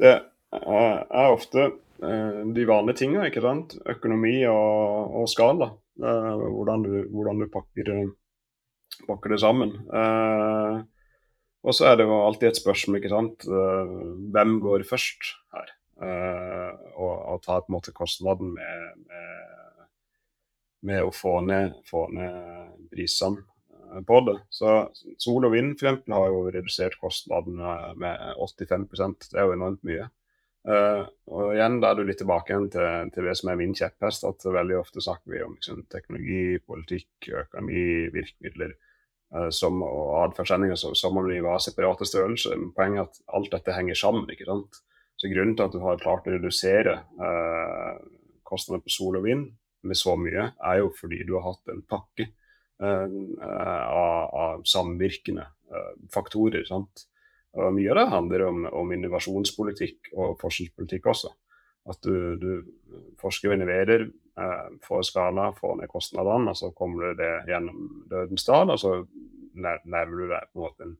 Det 0.00 0.18
er 0.52 1.32
ofte 1.32 1.64
eh, 1.68 2.40
de 2.54 2.66
vanlige 2.68 3.02
tingene. 3.02 3.28
ikke 3.28 3.44
sant? 3.44 3.76
Økonomi 3.88 4.42
og, 4.50 5.14
og 5.22 5.30
skala. 5.30 5.72
Eh, 6.02 6.32
hvordan 6.42 6.86
du, 6.86 6.96
hvordan 7.12 7.42
du 7.42 7.48
pakker, 7.52 7.92
pakker, 9.08 9.34
det 9.34 9.40
sammen. 9.40 9.76
Eh, 9.92 10.82
og 11.62 11.76
så 11.76 11.88
er 11.88 11.98
det 11.98 12.08
jo 12.08 12.24
alltid 12.26 12.50
et 12.50 12.58
spørsmål, 12.58 12.98
ikke 12.98 13.12
sant. 13.12 13.44
Hvem 14.34 14.56
går 14.64 14.82
først 14.88 15.28
her? 15.54 15.68
Og, 16.02 17.12
og 17.14 17.36
tar 17.44 17.60
på 17.62 17.70
en 17.70 17.76
måte 17.76 17.92
kostnaden 17.94 18.48
med, 18.56 19.04
med, 19.06 19.84
med 20.90 21.06
å 21.06 21.12
få 21.14 21.36
ned, 21.46 21.76
få 21.86 22.08
ned 22.10 22.72
prisene 22.90 23.44
på 24.08 24.18
det. 24.26 24.34
Så 24.50 24.72
Sol 25.22 25.46
og 25.46 25.54
vind 25.54 25.76
for 25.76 25.86
eksempel, 25.86 26.16
har 26.18 26.34
jo 26.34 26.42
redusert 26.50 26.98
kostnadene 26.98 27.76
med 28.02 28.26
85% 28.42 29.30
Det 29.30 29.38
er 29.38 29.46
jo 29.46 29.54
enormt 29.54 29.86
mye. 29.86 30.08
Uh, 30.62 31.08
og 31.26 31.56
igjen 31.56 31.80
da 31.82 31.90
er 31.90 31.98
du 31.98 32.04
litt 32.06 32.20
tilbake 32.22 32.54
til, 32.70 33.08
til, 33.10 33.26
det 33.26 33.34
som 33.34 33.50
er 33.50 33.58
min 33.58 33.74
kjepphest, 33.74 34.22
at 34.28 34.44
veldig 34.46 34.76
ofte 34.78 35.02
snakker 35.02 35.34
vi 35.34 35.40
om 35.42 35.56
liksom, 35.56 35.80
teknologi, 35.90 36.60
politikk, 36.62 37.32
økonomi, 37.40 37.86
virkemidler 38.14 38.76
uh, 39.34 39.48
som, 39.50 39.82
og 39.82 40.20
atferdsendringer 40.28 40.78
som, 40.78 41.18
om 41.18 41.26
de 41.26 41.40
var 41.42 41.58
separate 41.64 42.06
størrelser. 42.06 42.62
Poenget 42.76 43.02
er 43.02 43.08
at 43.08 43.20
alt 43.38 43.50
dette 43.56 43.74
henger 43.74 43.98
sammen. 43.98 44.30
ikke 44.30 44.46
sant? 44.46 44.78
Så 45.18 45.30
Grunnen 45.32 45.56
til 45.58 45.66
at 45.66 45.74
du 45.74 45.82
har 45.82 45.98
klart 46.02 46.30
å 46.30 46.36
redusere 46.36 46.94
uh, 47.18 47.98
kostnader 48.46 48.86
på 48.86 48.94
sol 48.94 49.18
og 49.18 49.26
vind 49.26 49.48
med 49.82 49.98
så 49.98 50.14
mye, 50.14 50.52
er 50.62 50.78
jo 50.78 50.92
fordi 50.94 51.24
du 51.26 51.34
har 51.40 51.48
hatt 51.48 51.72
en 51.72 51.82
pakke 51.82 52.28
av, 52.82 54.28
av, 54.30 54.62
samvirkende 54.66 55.44
faktorer. 56.10 56.62
sant? 56.66 57.04
Og 57.58 57.74
mye 57.76 57.92
av 57.92 57.98
det 57.98 58.10
handler 58.12 58.44
om, 58.46 58.64
om 58.80 58.92
innovasjonspolitikk 58.96 60.12
og 60.16 60.38
forskningspolitikk 60.40 61.08
også. 61.12 61.32
At 61.92 61.98
du, 62.06 62.38
du 62.40 62.50
forsker 63.20 63.50
og 63.50 63.56
innoverer, 63.56 64.06
eh, 64.40 64.66
får 64.86 65.04
skala, 65.10 65.50
får 65.58 65.80
ned 65.80 65.90
kostnadene, 65.92 66.54
og 66.54 66.58
så 66.58 66.72
kommer 66.76 67.10
du 67.10 67.20
det 67.20 67.32
gjennom 67.50 67.84
dødens 68.10 68.46
dal, 68.48 68.72
og 68.72 68.80
så 68.80 68.94
nærmer 69.52 70.14
du 70.16 70.26
deg 70.30 70.48
på 70.48 70.60
en 70.60 70.64
måte 70.64 70.86
en 70.86 70.96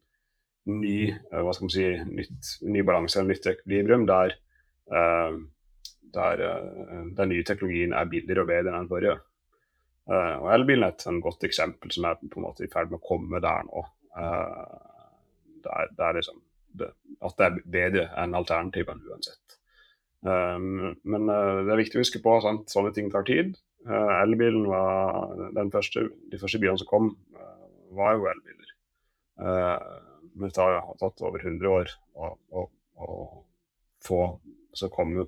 ny 0.83 0.97
eh, 1.09 1.41
hva 1.41 1.55
skal 1.55 1.69
man 1.69 1.75
si, 1.77 1.89
nytt, 2.21 2.55
ny 2.69 2.85
balanse, 2.87 3.23
en 3.23 3.33
nytt 3.33 3.49
ekvilibrium, 3.55 4.05
der, 4.11 4.37
eh, 4.93 5.41
der 6.13 6.43
uh, 6.45 7.05
den 7.17 7.31
nye 7.33 7.45
teknologien 7.49 7.95
er 7.97 8.11
billigere 8.11 8.43
og 8.45 8.51
bedre 8.51 8.69
enn 8.69 8.83
den 8.83 8.91
forrige. 8.91 9.21
Eh, 10.11 10.37
og 10.43 10.49
Elbilen 10.55 10.85
er 10.85 10.97
et 10.97 11.23
godt 11.23 11.45
eksempel 11.47 11.93
som 11.95 12.09
er 12.09 12.19
på 12.23 12.41
en 12.41 12.47
måte 12.49 12.67
i 12.67 12.71
ferd 12.71 12.91
med 12.91 12.99
å 12.99 13.07
komme 13.07 13.41
der 13.43 13.69
nå. 13.69 13.85
Eh, 14.19 14.73
det 15.63 15.77
er, 15.79 15.93
er 16.09 16.17
liksom 16.19 16.42
at 16.81 17.39
det 17.39 17.47
er 17.47 17.59
bedre 17.77 18.07
enn 18.21 18.37
alternativene 18.39 19.11
uansett. 19.11 19.59
Um, 20.23 20.95
men 21.03 21.27
uh, 21.27 21.65
det 21.67 21.73
er 21.75 21.81
viktig 21.81 21.99
å 21.99 22.05
huske 22.05 22.23
på 22.23 22.37
at 22.39 22.71
sånne 22.71 22.93
ting 22.95 23.11
tar 23.11 23.27
tid. 23.27 23.57
Uh, 23.89 24.21
elbilen 24.21 24.69
var 24.71 25.33
den 25.57 25.73
første, 25.75 26.07
De 26.31 26.39
første 26.39 26.61
bilene 26.63 26.79
som 26.79 26.91
kom, 26.91 27.11
uh, 27.35 27.67
var 27.97 28.17
jo 28.17 28.31
elbiler. 28.31 28.69
men 29.43 30.51
det 30.53 30.61
har 30.61 30.97
tatt 31.01 31.23
over 31.25 31.41
100 31.41 31.69
år 31.69 31.91
å, 32.15 32.67
få 34.05 34.19
så 34.77 34.89
komme 34.93 35.25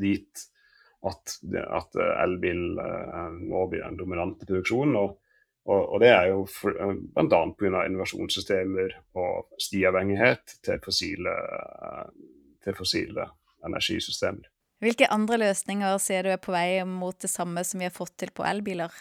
dit 0.00 0.42
at, 1.04 1.34
at 1.78 1.98
elbil 2.24 2.78
nå 2.78 3.66
blir 3.70 3.84
en 3.84 3.98
dominant 3.98 4.38
produksjon. 4.40 4.96
og 4.96 5.18
Og, 5.64 5.80
og 5.96 6.00
det 6.02 6.10
er 6.12 6.28
jo 6.28 6.42
bl.a. 6.44 7.40
pga. 7.56 7.84
innovasjonssystemer 7.86 8.98
og 9.16 9.54
stiavhengighet 9.62 10.58
til 10.64 10.82
fossile, 10.84 11.32
til 12.64 12.76
fossile 12.76 13.30
energisystemer. 13.64 14.50
Hvilke 14.84 15.08
andre 15.08 15.38
løsninger 15.40 15.96
ser 16.02 16.26
du 16.26 16.34
er 16.34 16.40
på 16.42 16.52
vei 16.52 16.82
mot 16.84 17.16
det 17.16 17.30
samme 17.32 17.64
som 17.64 17.80
vi 17.80 17.88
har 17.88 17.94
fått 17.94 18.16
til 18.20 18.32
på 18.36 18.44
elbiler? 18.44 18.92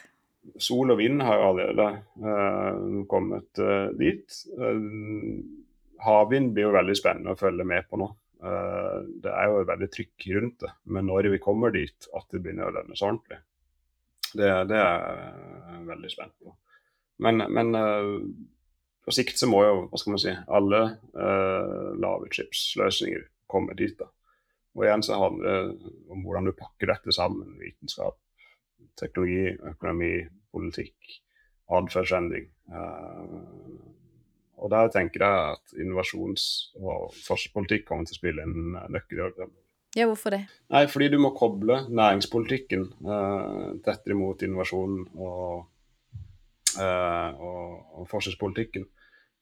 Sol 0.60 0.92
og 0.92 1.00
vind 1.00 1.24
har 1.24 1.44
allerede 1.44 1.88
uh, 2.24 3.04
kommet 3.12 3.60
uh, 3.64 3.92
dit. 4.00 4.24
Uh, 4.60 5.44
havvind 6.04 6.52
blir 6.56 6.70
jo 6.70 6.76
veldig 6.76 6.96
spennende 7.00 7.36
å 7.36 7.40
følge 7.40 7.68
med 7.68 7.88
på 7.90 8.00
nå. 8.00 8.12
det 9.24 9.32
er 9.32 9.46
jo 9.48 9.62
veldig 9.70 9.88
trykk 9.88 10.26
rundt 10.36 10.64
det, 10.66 10.70
men 10.92 11.06
når 11.08 11.30
vi 11.32 11.38
kommer 11.40 11.72
dit 11.72 12.10
at 12.12 12.26
det 12.28 12.42
begynner 12.44 12.68
å 12.68 12.74
lønne 12.76 12.98
seg 13.00 13.08
ordentlig, 13.08 13.38
det, 14.40 14.50
det, 14.72 14.80
er 14.80 15.06
jeg 15.74 15.86
veldig 15.88 16.12
spent 16.12 16.36
på. 16.42 16.56
Men, 17.24 17.46
men 17.54 17.72
på 19.06 19.14
sikt 19.14 19.40
så 19.40 19.48
må 19.48 19.62
jo 19.64 19.76
hva 19.86 20.00
skal 20.02 20.16
man 20.16 20.22
si, 20.24 20.34
alle 20.58 20.82
lavutslippsløsninger 22.04 23.28
komme 23.54 23.76
dit. 23.78 23.96
da. 24.00 24.10
Og 24.74 24.88
igjen 24.88 25.06
så 25.06 25.20
handler 25.22 25.50
det 25.50 25.92
om 26.12 26.24
hvordan 26.26 26.50
du 26.50 26.56
pakker 26.58 26.90
dette 26.90 27.14
sammen. 27.14 27.54
Vitenskap, 27.62 28.18
teknologi, 29.00 29.54
økonomi, 29.70 30.14
politikk, 30.54 31.20
atferdsendring. 31.74 32.50
Uh, 32.74 33.38
og 34.64 34.72
der 34.72 34.90
tenker 34.94 35.26
jeg 35.26 35.58
at 35.58 35.76
innovasjons- 35.82 36.72
og 36.80 37.14
forskningspolitikk 37.26 37.86
kommer 37.88 38.08
til 38.08 38.16
å 38.16 38.22
spille 38.22 38.46
en 38.46 38.78
nøkkelrolle. 38.94 39.50
Ja, 39.94 40.08
hvorfor 40.10 40.34
det? 40.34 40.42
Nei, 40.74 40.88
Fordi 40.90 41.12
du 41.14 41.20
må 41.22 41.34
koble 41.38 41.84
næringspolitikken 41.90 42.88
eh, 43.06 43.70
tettere 43.86 44.18
mot 44.18 44.42
innovasjon 44.42 45.00
og, 45.14 45.66
eh, 46.82 47.30
og, 47.38 47.80
og 48.00 48.10
forskningspolitikken. 48.10 48.88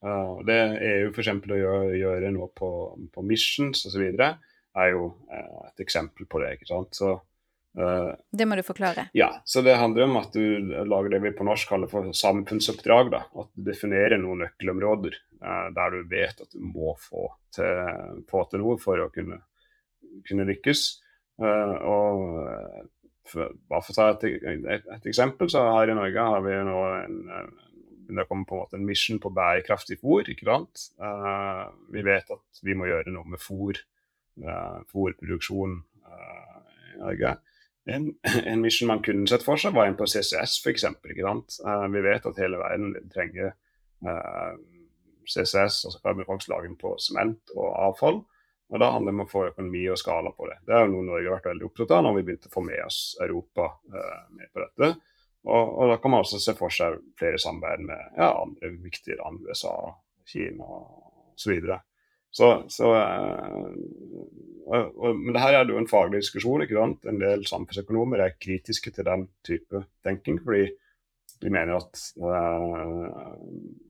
Uh, 0.01 0.39
det 0.47 0.57
EU 0.81 1.09
f.eks. 1.13 1.27
å 1.29 1.57
gjøre, 1.93 2.31
nå 2.33 2.47
på, 2.57 2.69
på 3.13 3.21
missions 3.21 3.83
osv 3.85 4.07
er 4.11 4.93
jo 4.93 5.11
eh, 5.29 5.67
et 5.67 5.83
eksempel 5.83 6.25
på 6.29 6.41
det. 6.41 6.55
ikke 6.55 6.69
sant? 6.69 6.95
Så, 6.97 7.11
uh, 7.77 8.09
det 8.31 8.47
må 8.49 8.57
du 8.57 8.63
forklare. 8.65 9.09
Ja, 9.17 9.29
så 9.45 9.61
det 9.65 9.77
handler 9.77 10.07
om 10.07 10.17
at 10.21 10.33
du 10.33 10.73
lager 10.87 11.13
det 11.13 11.21
vi 11.25 11.33
på 11.37 11.45
norsk 11.45 11.69
kaller 11.69 11.91
for 11.91 12.09
samfunnsoppdrag. 12.17 13.11
da, 13.13 13.21
At 13.43 13.51
du 13.53 13.67
definerer 13.67 14.17
noen 14.21 14.45
nøkkelområder 14.45 15.19
uh, 15.43 15.69
der 15.75 15.93
du 15.93 16.09
vet 16.09 16.41
at 16.41 16.49
du 16.55 16.65
må 16.65 16.95
få 16.97 17.27
til, 17.53 18.25
få 18.31 18.45
til 18.49 18.63
noe 18.63 18.81
for 18.81 19.05
å 19.05 19.11
kunne, 19.13 19.41
kunne 20.27 20.47
lykkes. 20.49 20.85
Uh, 21.41 21.75
og 21.89 22.23
for, 23.31 23.53
bare 23.69 23.85
for 23.85 23.93
å 23.93 23.97
ta 23.97 24.07
et, 24.13 24.27
et, 24.51 24.65
et, 24.67 25.05
eksempel, 25.07 25.49
så 25.49 25.63
her 25.77 25.93
i 25.93 25.97
Norge 25.97 26.29
har 26.33 26.45
vi 26.45 26.57
nå 26.67 26.79
en 27.01 27.19
det 28.15 28.27
kommer 28.27 28.45
på 28.45 28.55
en 28.55 28.61
måte 28.63 28.77
en 28.77 28.85
mission 28.85 29.19
på 29.19 29.31
bærekraftig 29.33 29.99
fôr. 30.01 30.27
ikke 30.29 30.47
sant? 30.47 30.87
Uh, 30.99 31.71
vi 31.93 32.03
vet 32.05 32.27
at 32.31 32.63
vi 32.63 32.75
må 32.77 32.89
gjøre 32.89 33.13
noe 33.13 33.27
med 33.27 33.41
fôr 33.41 33.79
uh, 34.43 34.81
fôrproduksjon 34.91 35.77
uh, 35.79 36.59
i 36.95 36.99
Norge. 36.99 37.35
En, 37.89 38.11
en, 38.51 38.61
mission 38.61 38.91
man 38.91 39.03
kunne 39.05 39.27
sett 39.29 39.45
for 39.45 39.59
seg, 39.59 39.73
var 39.75 39.89
en 39.89 39.97
på 39.99 40.07
CCS 40.09 40.59
f.eks. 40.61 40.87
Uh, 41.63 41.87
vi 41.93 42.03
vet 42.05 42.27
at 42.27 42.41
hele 42.41 42.61
verden 42.61 42.95
trenger 43.13 43.55
CCS, 45.29 45.83
altså 45.85 45.99
karbonfangstlagring 46.01 46.73
på 46.81 46.95
sement 46.97 47.51
og 47.53 47.67
avfall. 47.69 48.23
Og 48.71 48.79
Da 48.79 48.91
handler 48.93 49.11
det 49.11 49.17
om 49.17 49.25
å 49.25 49.31
få 49.31 49.45
økonomi 49.49 49.83
og 49.91 49.99
skala 49.99 50.31
på 50.35 50.47
det. 50.47 50.61
Det 50.67 50.75
er 50.75 50.85
jo 50.85 50.93
noe 50.93 51.07
Norge 51.09 51.27
har 51.27 51.39
vært 51.39 51.49
veldig 51.51 51.67
opptatt 51.67 51.93
av 51.97 52.05
når 52.05 52.17
vi 52.17 52.25
begynte 52.27 52.47
å 52.47 52.53
få 52.53 52.63
med 52.63 52.83
oss 52.85 52.99
Europa 53.23 53.67
eh, 53.91 54.21
med 54.37 54.51
på 54.53 54.63
dette. 54.63 54.91
Og, 55.43 55.63
og, 55.65 55.83
Da 55.91 55.97
kan 55.99 56.13
man 56.13 56.23
også 56.23 56.39
se 56.39 56.55
for 56.55 56.73
seg 56.73 56.99
flere 57.19 57.39
samarbeid 57.41 57.85
med 57.89 58.19
ja, 58.19 58.29
andre 58.31 58.71
viktige 58.79 59.17
land, 59.19 59.41
USA, 59.49 59.73
Kina 60.31 60.67
osv. 61.35 61.71
Så, 62.31 62.47
så, 62.71 62.91
og, 64.71 65.17
Men 65.19 65.33
det 65.35 65.41
her 65.43 65.57
er 65.57 65.73
jo 65.73 65.81
en 65.81 65.89
faglig 65.91 66.21
diskusjon. 66.21 66.63
ikke 66.63 66.79
sant? 66.79 67.09
En 67.09 67.19
del 67.19 67.43
samfunnsøkonomer 67.49 68.23
er 68.23 68.37
kritiske 68.39 68.93
til 68.95 69.07
den 69.09 69.27
type 69.43 69.83
tenking. 70.05 70.39
fordi 70.39 70.69
de 71.41 71.49
mener 71.49 71.73
at, 71.79 71.97
uh, 72.21 73.09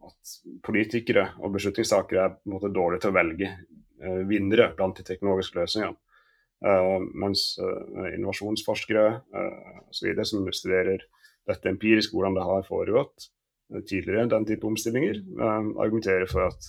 at 0.07 0.35
politikere 0.63 1.25
og 1.43 1.51
beslutningstakere 1.57 2.23
er 2.23 2.35
på 2.37 2.47
en 2.47 2.53
måte 2.55 2.71
dårlige 2.71 3.03
til 3.03 3.11
å 3.11 3.17
velge 3.17 3.49
vinnere 4.29 4.71
blant 4.77 4.97
de 4.97 5.05
teknologiske 5.07 5.59
løsningene. 5.59 5.97
mens 7.17 7.57
innovasjonsforskere 7.57 9.05
uh, 9.33 9.77
osv. 9.89 10.19
som 10.23 10.45
studerer 10.53 11.01
dette 11.49 11.69
empirisk, 11.69 12.13
hvordan 12.13 12.35
det 12.37 12.43
har 12.45 12.67
foregått 12.67 13.31
tidligere, 13.89 14.27
den 14.29 14.45
type 14.45 14.67
omstillinger, 14.67 15.21
argumenterer 15.79 16.27
for 16.29 16.51
at 16.51 16.67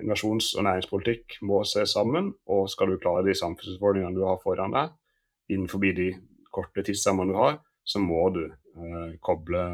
innovasjons- 0.00 0.54
og 0.56 0.64
næringspolitikk 0.64 1.36
må 1.42 1.64
se 1.68 1.84
sammen. 1.86 2.32
Og 2.46 2.70
skal 2.70 2.92
du 2.94 2.98
klare 3.02 3.26
de 3.26 3.34
samfunnsutfordringene 3.36 4.16
du 4.16 4.24
har 4.24 4.40
foran 4.44 4.72
deg 4.72 4.94
innenfor 5.52 5.82
de 5.84 6.12
korte 6.54 6.84
tidsrammene 6.86 7.32
du 7.32 7.38
har, 7.38 7.58
så 7.84 8.00
må 8.00 8.28
du 8.34 8.44
eh, 8.46 9.16
koble 9.24 9.64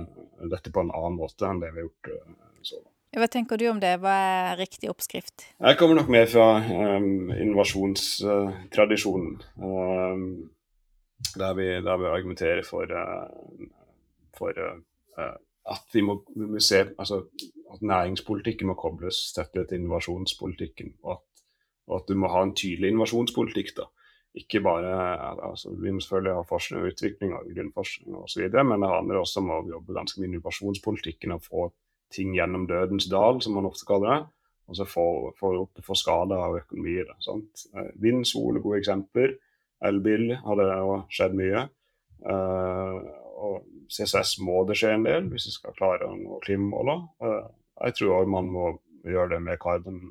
dette 0.51 0.73
på 0.73 0.83
en 0.83 0.95
annen 0.95 1.19
måte 1.21 1.47
enn 1.47 1.61
det 1.63 1.71
vi 1.75 1.83
har 1.83 1.89
gjort 1.89 2.11
eh, 2.15 2.33
så 2.63 2.81
langt. 2.81 2.90
Hva 3.11 3.27
tenker 3.27 3.59
du 3.59 3.65
om 3.67 3.81
det? 3.83 3.97
Hva 4.03 4.13
er 4.15 4.59
riktig 4.61 4.87
oppskrift? 4.91 5.43
Jeg 5.59 5.77
kommer 5.81 5.97
nok 5.99 6.11
med 6.15 6.29
fra 6.31 6.63
um, 6.63 7.31
innovasjonstradisjonen. 7.35 9.41
Um, 9.59 10.51
der, 11.35 11.55
der, 11.83 11.97
vi, 11.99 12.07
argumenterer 12.07 12.63
for, 12.67 12.87
uh, 12.87 13.27
for 14.39 14.55
uh, 14.63 14.79
at 15.75 15.99
må 16.07 16.23
se 16.63 16.95
altså, 16.99 17.27
at 17.75 17.83
næringspolitikken 17.83 18.67
må 18.71 18.75
kobles 18.79 19.33
tettere 19.35 19.67
til 19.67 19.79
innovasjonspolitikken. 19.83 20.95
Og 21.03 21.19
at, 21.19 21.27
og 21.91 21.97
at, 21.99 22.07
du 22.09 22.15
må 22.15 22.27
ha 22.31 22.43
en 22.47 22.55
tydelig 22.55 22.89
innovasjonspolitikk. 22.95 23.75
da. 23.77 23.85
Ikke 24.39 24.61
bare, 24.63 24.91
altså, 25.51 25.75
Vi 25.83 25.91
må 25.91 26.01
selvfølgelig 26.01 26.35
ha 26.39 26.43
forskning 26.47 26.83
og 26.83 26.89
utvikling 26.95 27.35
og 27.35 27.51
grunnforskning 27.55 28.17
osv., 28.23 28.43
men 28.63 28.83
det 28.83 28.95
handler 28.95 29.17
også 29.19 29.41
om 29.43 29.51
å 29.51 29.67
jobbe 29.67 29.99
ganske 29.99 30.21
med 30.21 30.29
innovasjonspolitikken 30.31 31.33
og 31.35 31.43
få 31.43 31.73
ting 32.15 32.35
gjennom 32.35 32.67
dødens 32.69 33.09
dal, 33.11 33.41
som 33.43 33.57
man 33.57 33.69
ofte 33.69 33.87
kaller 33.89 34.13
det. 34.13 34.21
Og 34.71 34.77
så 34.79 34.87
får, 34.87 35.33
få 35.39 35.53
opp 35.65 35.81
for 35.83 35.99
skala 35.99 36.39
av 36.47 36.61
økonomier. 36.61 37.11
Sant? 37.25 37.67
Eh, 37.75 37.91
vind, 38.03 38.23
sol 38.29 38.59
er 38.59 38.63
gode 38.63 38.79
eksempler. 38.79 39.35
Elbil 39.87 40.37
har 40.45 40.61
det 40.61 40.69
skjedd 41.17 41.35
mye. 41.39 41.65
Uh, 42.21 43.01
og 43.41 43.63
CCS 43.89 44.35
må 44.45 44.59
det 44.69 44.75
skje 44.77 44.91
en 44.93 45.07
del 45.07 45.31
hvis 45.31 45.47
vi 45.49 45.55
skal 45.55 45.73
klare 45.79 46.05
å 46.05 46.17
nå 46.19 46.37
klimamålene. 46.45 47.09
Uh, 47.25 47.47
jeg 47.87 47.97
tror 47.97 48.19
òg 48.19 48.33
man 48.35 48.51
må 48.53 48.67
gjøre 49.09 49.31
det 49.33 49.39
med, 49.47 49.57
karbon, 49.63 50.03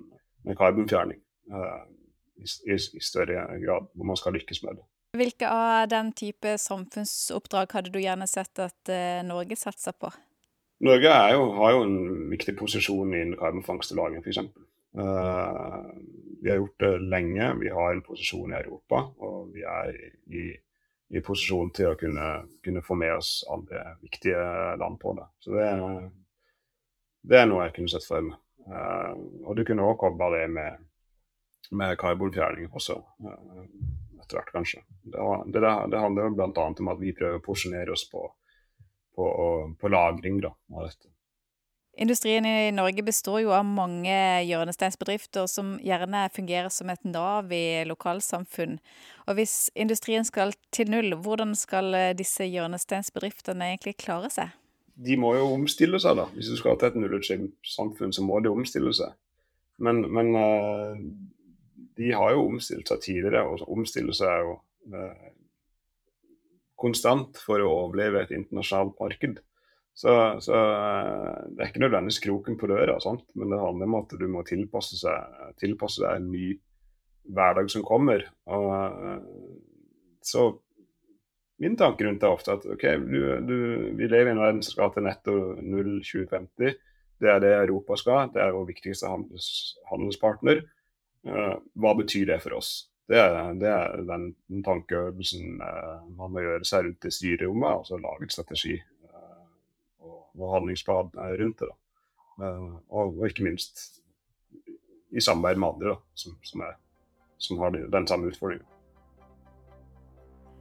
med 0.47 0.57
karbonfjerning 0.57 1.19
i, 1.21 2.47
i, 2.65 2.73
i, 2.73 3.03
større 3.05 3.45
grad, 3.61 3.91
hvor 3.93 4.09
man 4.09 4.17
skal 4.17 4.33
lykkes 4.33 4.63
med 4.65 4.79
det. 4.79 4.87
Hvilke 5.19 5.51
av 5.53 5.85
den 5.93 6.09
type 6.17 6.55
samfunnsoppdrag 6.65 7.77
hadde 7.77 7.93
du 7.93 8.01
gjerne 8.01 8.25
sett 8.29 8.65
at 8.65 8.91
Norge 9.29 9.57
satser 9.61 9.93
på? 9.93 10.09
Norge 10.79 11.11
jo, 11.33 11.43
har 11.57 11.75
jo 11.75 11.83
en 11.83 11.97
viktig 12.31 12.55
posisjon 12.59 13.11
innen 13.13 13.37
karbonfangst 13.39 13.91
og 13.93 13.99
-lagring, 13.99 14.23
f.eks. 14.23 14.39
Uh, 14.95 15.89
vi 16.41 16.49
har 16.49 16.57
gjort 16.57 16.79
det 16.79 16.93
lenge. 17.01 17.53
Vi 17.59 17.69
har 17.69 17.91
en 17.91 18.01
posisjon 18.01 18.53
i 18.53 18.61
Europa, 18.61 19.03
og 19.19 19.51
vi 19.53 19.65
er 19.67 19.91
i, 20.31 20.45
i 21.09 21.21
posisjon 21.21 21.73
til 21.75 21.91
å 21.91 21.97
kunne, 21.99 22.29
kunne, 22.63 22.81
få 22.85 22.95
med 22.95 23.17
oss 23.17 23.43
alle 23.51 23.97
viktige 24.01 24.39
land 24.79 24.99
på 25.01 25.13
det. 25.19 25.27
Så 25.43 25.53
det 25.57 25.67
er 25.67 25.83
det 27.21 27.41
er 27.41 27.49
noe 27.49 27.65
jeg 27.67 27.75
kunne 27.75 27.91
sett 27.91 28.07
for 28.07 28.23
meg. 28.23 28.39
Uh, 28.69 29.15
og 29.47 29.55
du 29.57 29.65
kunne 29.67 29.85
òg 29.85 29.97
kobla 29.99 30.29
det 30.35 30.45
med, 30.53 30.83
med 31.75 31.97
karbonfjerning 31.99 32.69
også, 32.71 32.99
uh, 33.25 33.63
etter 34.21 34.39
hvert, 34.39 34.51
kanskje. 34.53 34.83
Det, 35.03 35.19
det, 35.53 35.61
det 35.91 36.03
handler 36.03 36.35
bl.a. 36.37 36.67
om 36.69 36.91
at 36.93 37.01
vi 37.01 37.15
prøver 37.17 37.39
å 37.39 37.43
porsjonere 37.43 37.95
oss 37.95 38.05
på, 38.11 38.23
på, 39.15 39.29
på 39.79 39.91
lagring 39.91 40.41
da, 40.43 40.53
av 40.73 40.89
dette. 40.89 41.11
Industrien 41.99 42.45
i 42.47 42.71
Norge 42.71 43.03
består 43.03 43.41
jo 43.43 43.51
av 43.51 43.65
mange 43.67 44.15
hjørnesteinsbedrifter 44.47 45.49
som 45.51 45.73
gjerne 45.83 46.29
fungerer 46.31 46.71
som 46.71 46.87
et 46.93 47.03
nav 47.03 47.51
i 47.51 47.83
lokalsamfunn. 47.89 48.77
Og 49.27 49.35
hvis 49.35 49.67
industrien 49.75 50.23
skal 50.23 50.55
til 50.71 50.93
null, 50.93 51.17
hvordan 51.19 51.51
skal 51.59 51.91
disse 52.15 52.47
hjørnesteinsbedriftene 52.47 53.73
egentlig 53.73 53.97
klare 53.99 54.31
seg? 54.31 54.55
de 55.05 55.15
må 55.19 55.33
jo 55.37 55.47
omstille 55.53 55.99
seg, 56.01 56.17
da. 56.19 56.27
Hvis 56.35 56.51
du 56.51 56.57
skal 56.59 56.77
til 56.79 56.91
et 56.91 56.99
nullutslippssamfunn, 56.99 58.13
så 58.15 58.23
må 58.25 58.39
de 58.43 58.51
omstille 58.51 58.91
seg. 58.95 59.15
Men, 59.79 60.01
men 60.11 60.33
uh, 60.35 60.99
de 61.97 62.11
har 62.11 62.33
jo 62.35 62.47
omstilt 62.49 62.91
seg 62.91 63.03
tidligere, 63.05 63.45
og 63.47 63.63
omstille 63.71 64.15
seg 64.15 64.43
jo 64.43 64.57
uh, 64.91 65.29
konstant 66.79 67.37
for 67.43 67.61
å 67.63 67.73
overleve 67.85 68.23
et 68.23 68.33
internasjonalt 68.35 68.95
marked. 69.01 69.41
Så, 69.99 70.13
så 70.43 70.55
uh, 70.55 71.43
det 71.51 71.63
er 71.63 71.71
ikke 71.71 71.83
nødvendigvis 71.83 72.21
kroken 72.23 72.57
på 72.59 72.69
døra, 72.71 72.95
sant? 73.03 73.25
men 73.35 73.51
det 73.51 73.59
handler 73.59 73.89
om 73.89 73.99
at 73.99 74.15
du 74.19 74.25
må 74.31 74.45
tilpasse, 74.47 74.99
seg, 75.01 75.39
tilpasse 75.59 76.03
deg 76.05 76.21
en 76.21 76.31
ny 76.31 76.53
hverdag 77.35 77.69
som 77.71 77.83
kommer. 77.85 78.23
Og, 78.49 79.27
så 80.25 80.49
min 81.59 81.75
tanke 81.75 82.05
rundt 82.05 82.21
det 82.21 82.27
er 82.27 82.37
ofte 82.37 82.55
at 82.55 82.65
ok, 82.71 82.85
du, 83.03 83.19
du, 83.43 83.55
vi 83.99 84.07
lever 84.07 84.31
i 84.31 84.35
en 84.35 84.39
verden 84.39 84.61
som 84.63 84.77
skal 84.77 84.93
til 84.95 85.03
netto 85.03 85.35
null 85.59 85.97
2050. 85.99 86.77
Det 87.19 87.31
er 87.33 87.41
det 87.43 87.51
Europa 87.57 87.97
skal. 87.99 88.29
Det 88.31 88.39
er 88.39 88.55
vår 88.55 88.69
viktigste 88.69 89.09
handels, 89.11 89.49
handelspartner. 89.91 90.63
Uh, 91.27 91.57
hva 91.75 91.91
betyr 91.99 92.29
det 92.31 92.39
for 92.45 92.55
oss? 92.61 92.71
Det 93.09 93.17
er, 93.17 93.53
det 93.57 93.69
er 93.73 94.03
den, 94.05 94.27
den 94.51 94.63
tankeøvelsen 94.63 95.61
uh, 95.65 96.01
man 96.13 96.33
må 96.33 96.43
gjøre 96.45 96.67
seg 96.67 96.85
rundt 96.85 97.07
i 97.09 97.13
styrerommet, 97.13 97.69
altså 97.71 97.97
lage 97.97 98.27
en 98.27 98.33
strategi 98.33 98.75
uh, 99.09 99.45
og, 100.05 100.19
og 100.37 100.51
handlingsplan 100.53 101.09
rundt 101.41 101.63
det. 101.63 101.71
Og, 102.39 102.67
og, 102.93 103.23
ikke 103.27 103.43
minst 103.43 103.81
i 105.09 105.21
samarbeid 105.21 105.57
med 105.59 105.73
andre 105.73 105.95
da, 105.95 105.95
som, 106.21 106.37
som, 106.45 106.61
er, 106.63 106.77
som 107.41 107.59
har 107.63 107.73
den 107.97 108.07
samme 108.07 108.29
utfordringen. 108.29 108.67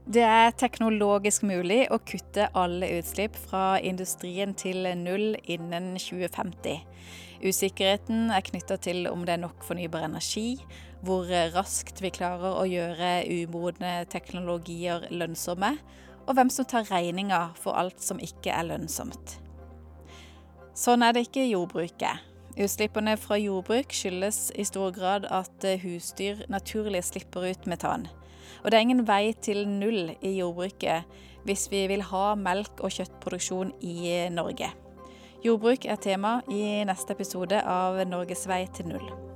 Det 0.08 0.22
er 0.24 0.54
teknologisk 0.56 1.42
mulig 1.44 1.82
å 1.92 1.98
kutte 2.00 2.46
alle 2.56 2.86
utslipp 2.96 3.34
fra 3.36 3.76
industrien 3.84 4.54
til 4.56 4.86
null 4.96 5.34
innen 5.44 5.98
2050. 6.00 6.78
Usikkerheten 7.44 8.30
er 8.32 8.46
knytta 8.46 8.78
til 8.80 9.04
om 9.10 9.26
det 9.28 9.34
er 9.34 9.42
nok 9.42 9.66
fornybar 9.68 10.06
energi, 10.06 10.62
hvor 11.04 11.28
raskt 11.52 12.00
vi 12.00 12.08
klarer 12.16 12.56
å 12.56 12.64
gjøre 12.64 13.10
umodne 13.28 14.06
teknologier 14.08 15.04
lønnsomme, 15.12 15.74
og 16.24 16.38
hvem 16.38 16.52
som 16.56 16.64
tar 16.64 16.88
regninga 16.88 17.42
for 17.60 17.76
alt 17.76 18.00
som 18.00 18.16
ikke 18.16 18.54
er 18.54 18.64
lønnsomt. 18.70 19.34
Sånn 20.72 21.04
er 21.04 21.12
det 21.12 21.26
ikke 21.26 21.44
i 21.44 21.52
jordbruket. 21.52 22.24
Utslippene 22.56 23.18
fra 23.20 23.36
jordbruk 23.36 23.92
skyldes 23.92 24.46
i 24.56 24.64
stor 24.64 24.88
grad 24.96 25.28
at 25.28 25.68
husdyr 25.84 26.46
naturlig 26.48 27.04
slipper 27.10 27.50
ut 27.52 27.68
metan. 27.68 28.08
Og 28.64 28.70
det 28.70 28.78
er 28.78 28.86
ingen 28.86 29.06
vei 29.08 29.32
til 29.32 29.66
null 29.68 30.14
i 30.20 30.38
jordbruket 30.38 31.24
hvis 31.48 31.68
vi 31.72 31.86
vil 31.88 32.02
ha 32.10 32.34
melk- 32.36 32.82
og 32.84 32.92
kjøttproduksjon 32.92 33.72
i 33.80 34.26
Norge. 34.34 34.72
Jordbruk 35.44 35.86
er 35.86 36.02
tema 36.02 36.40
i 36.50 36.82
neste 36.88 37.14
episode 37.14 37.62
av 37.62 38.02
Norges 38.10 38.48
vei 38.50 38.64
til 38.74 38.90
null. 38.90 39.27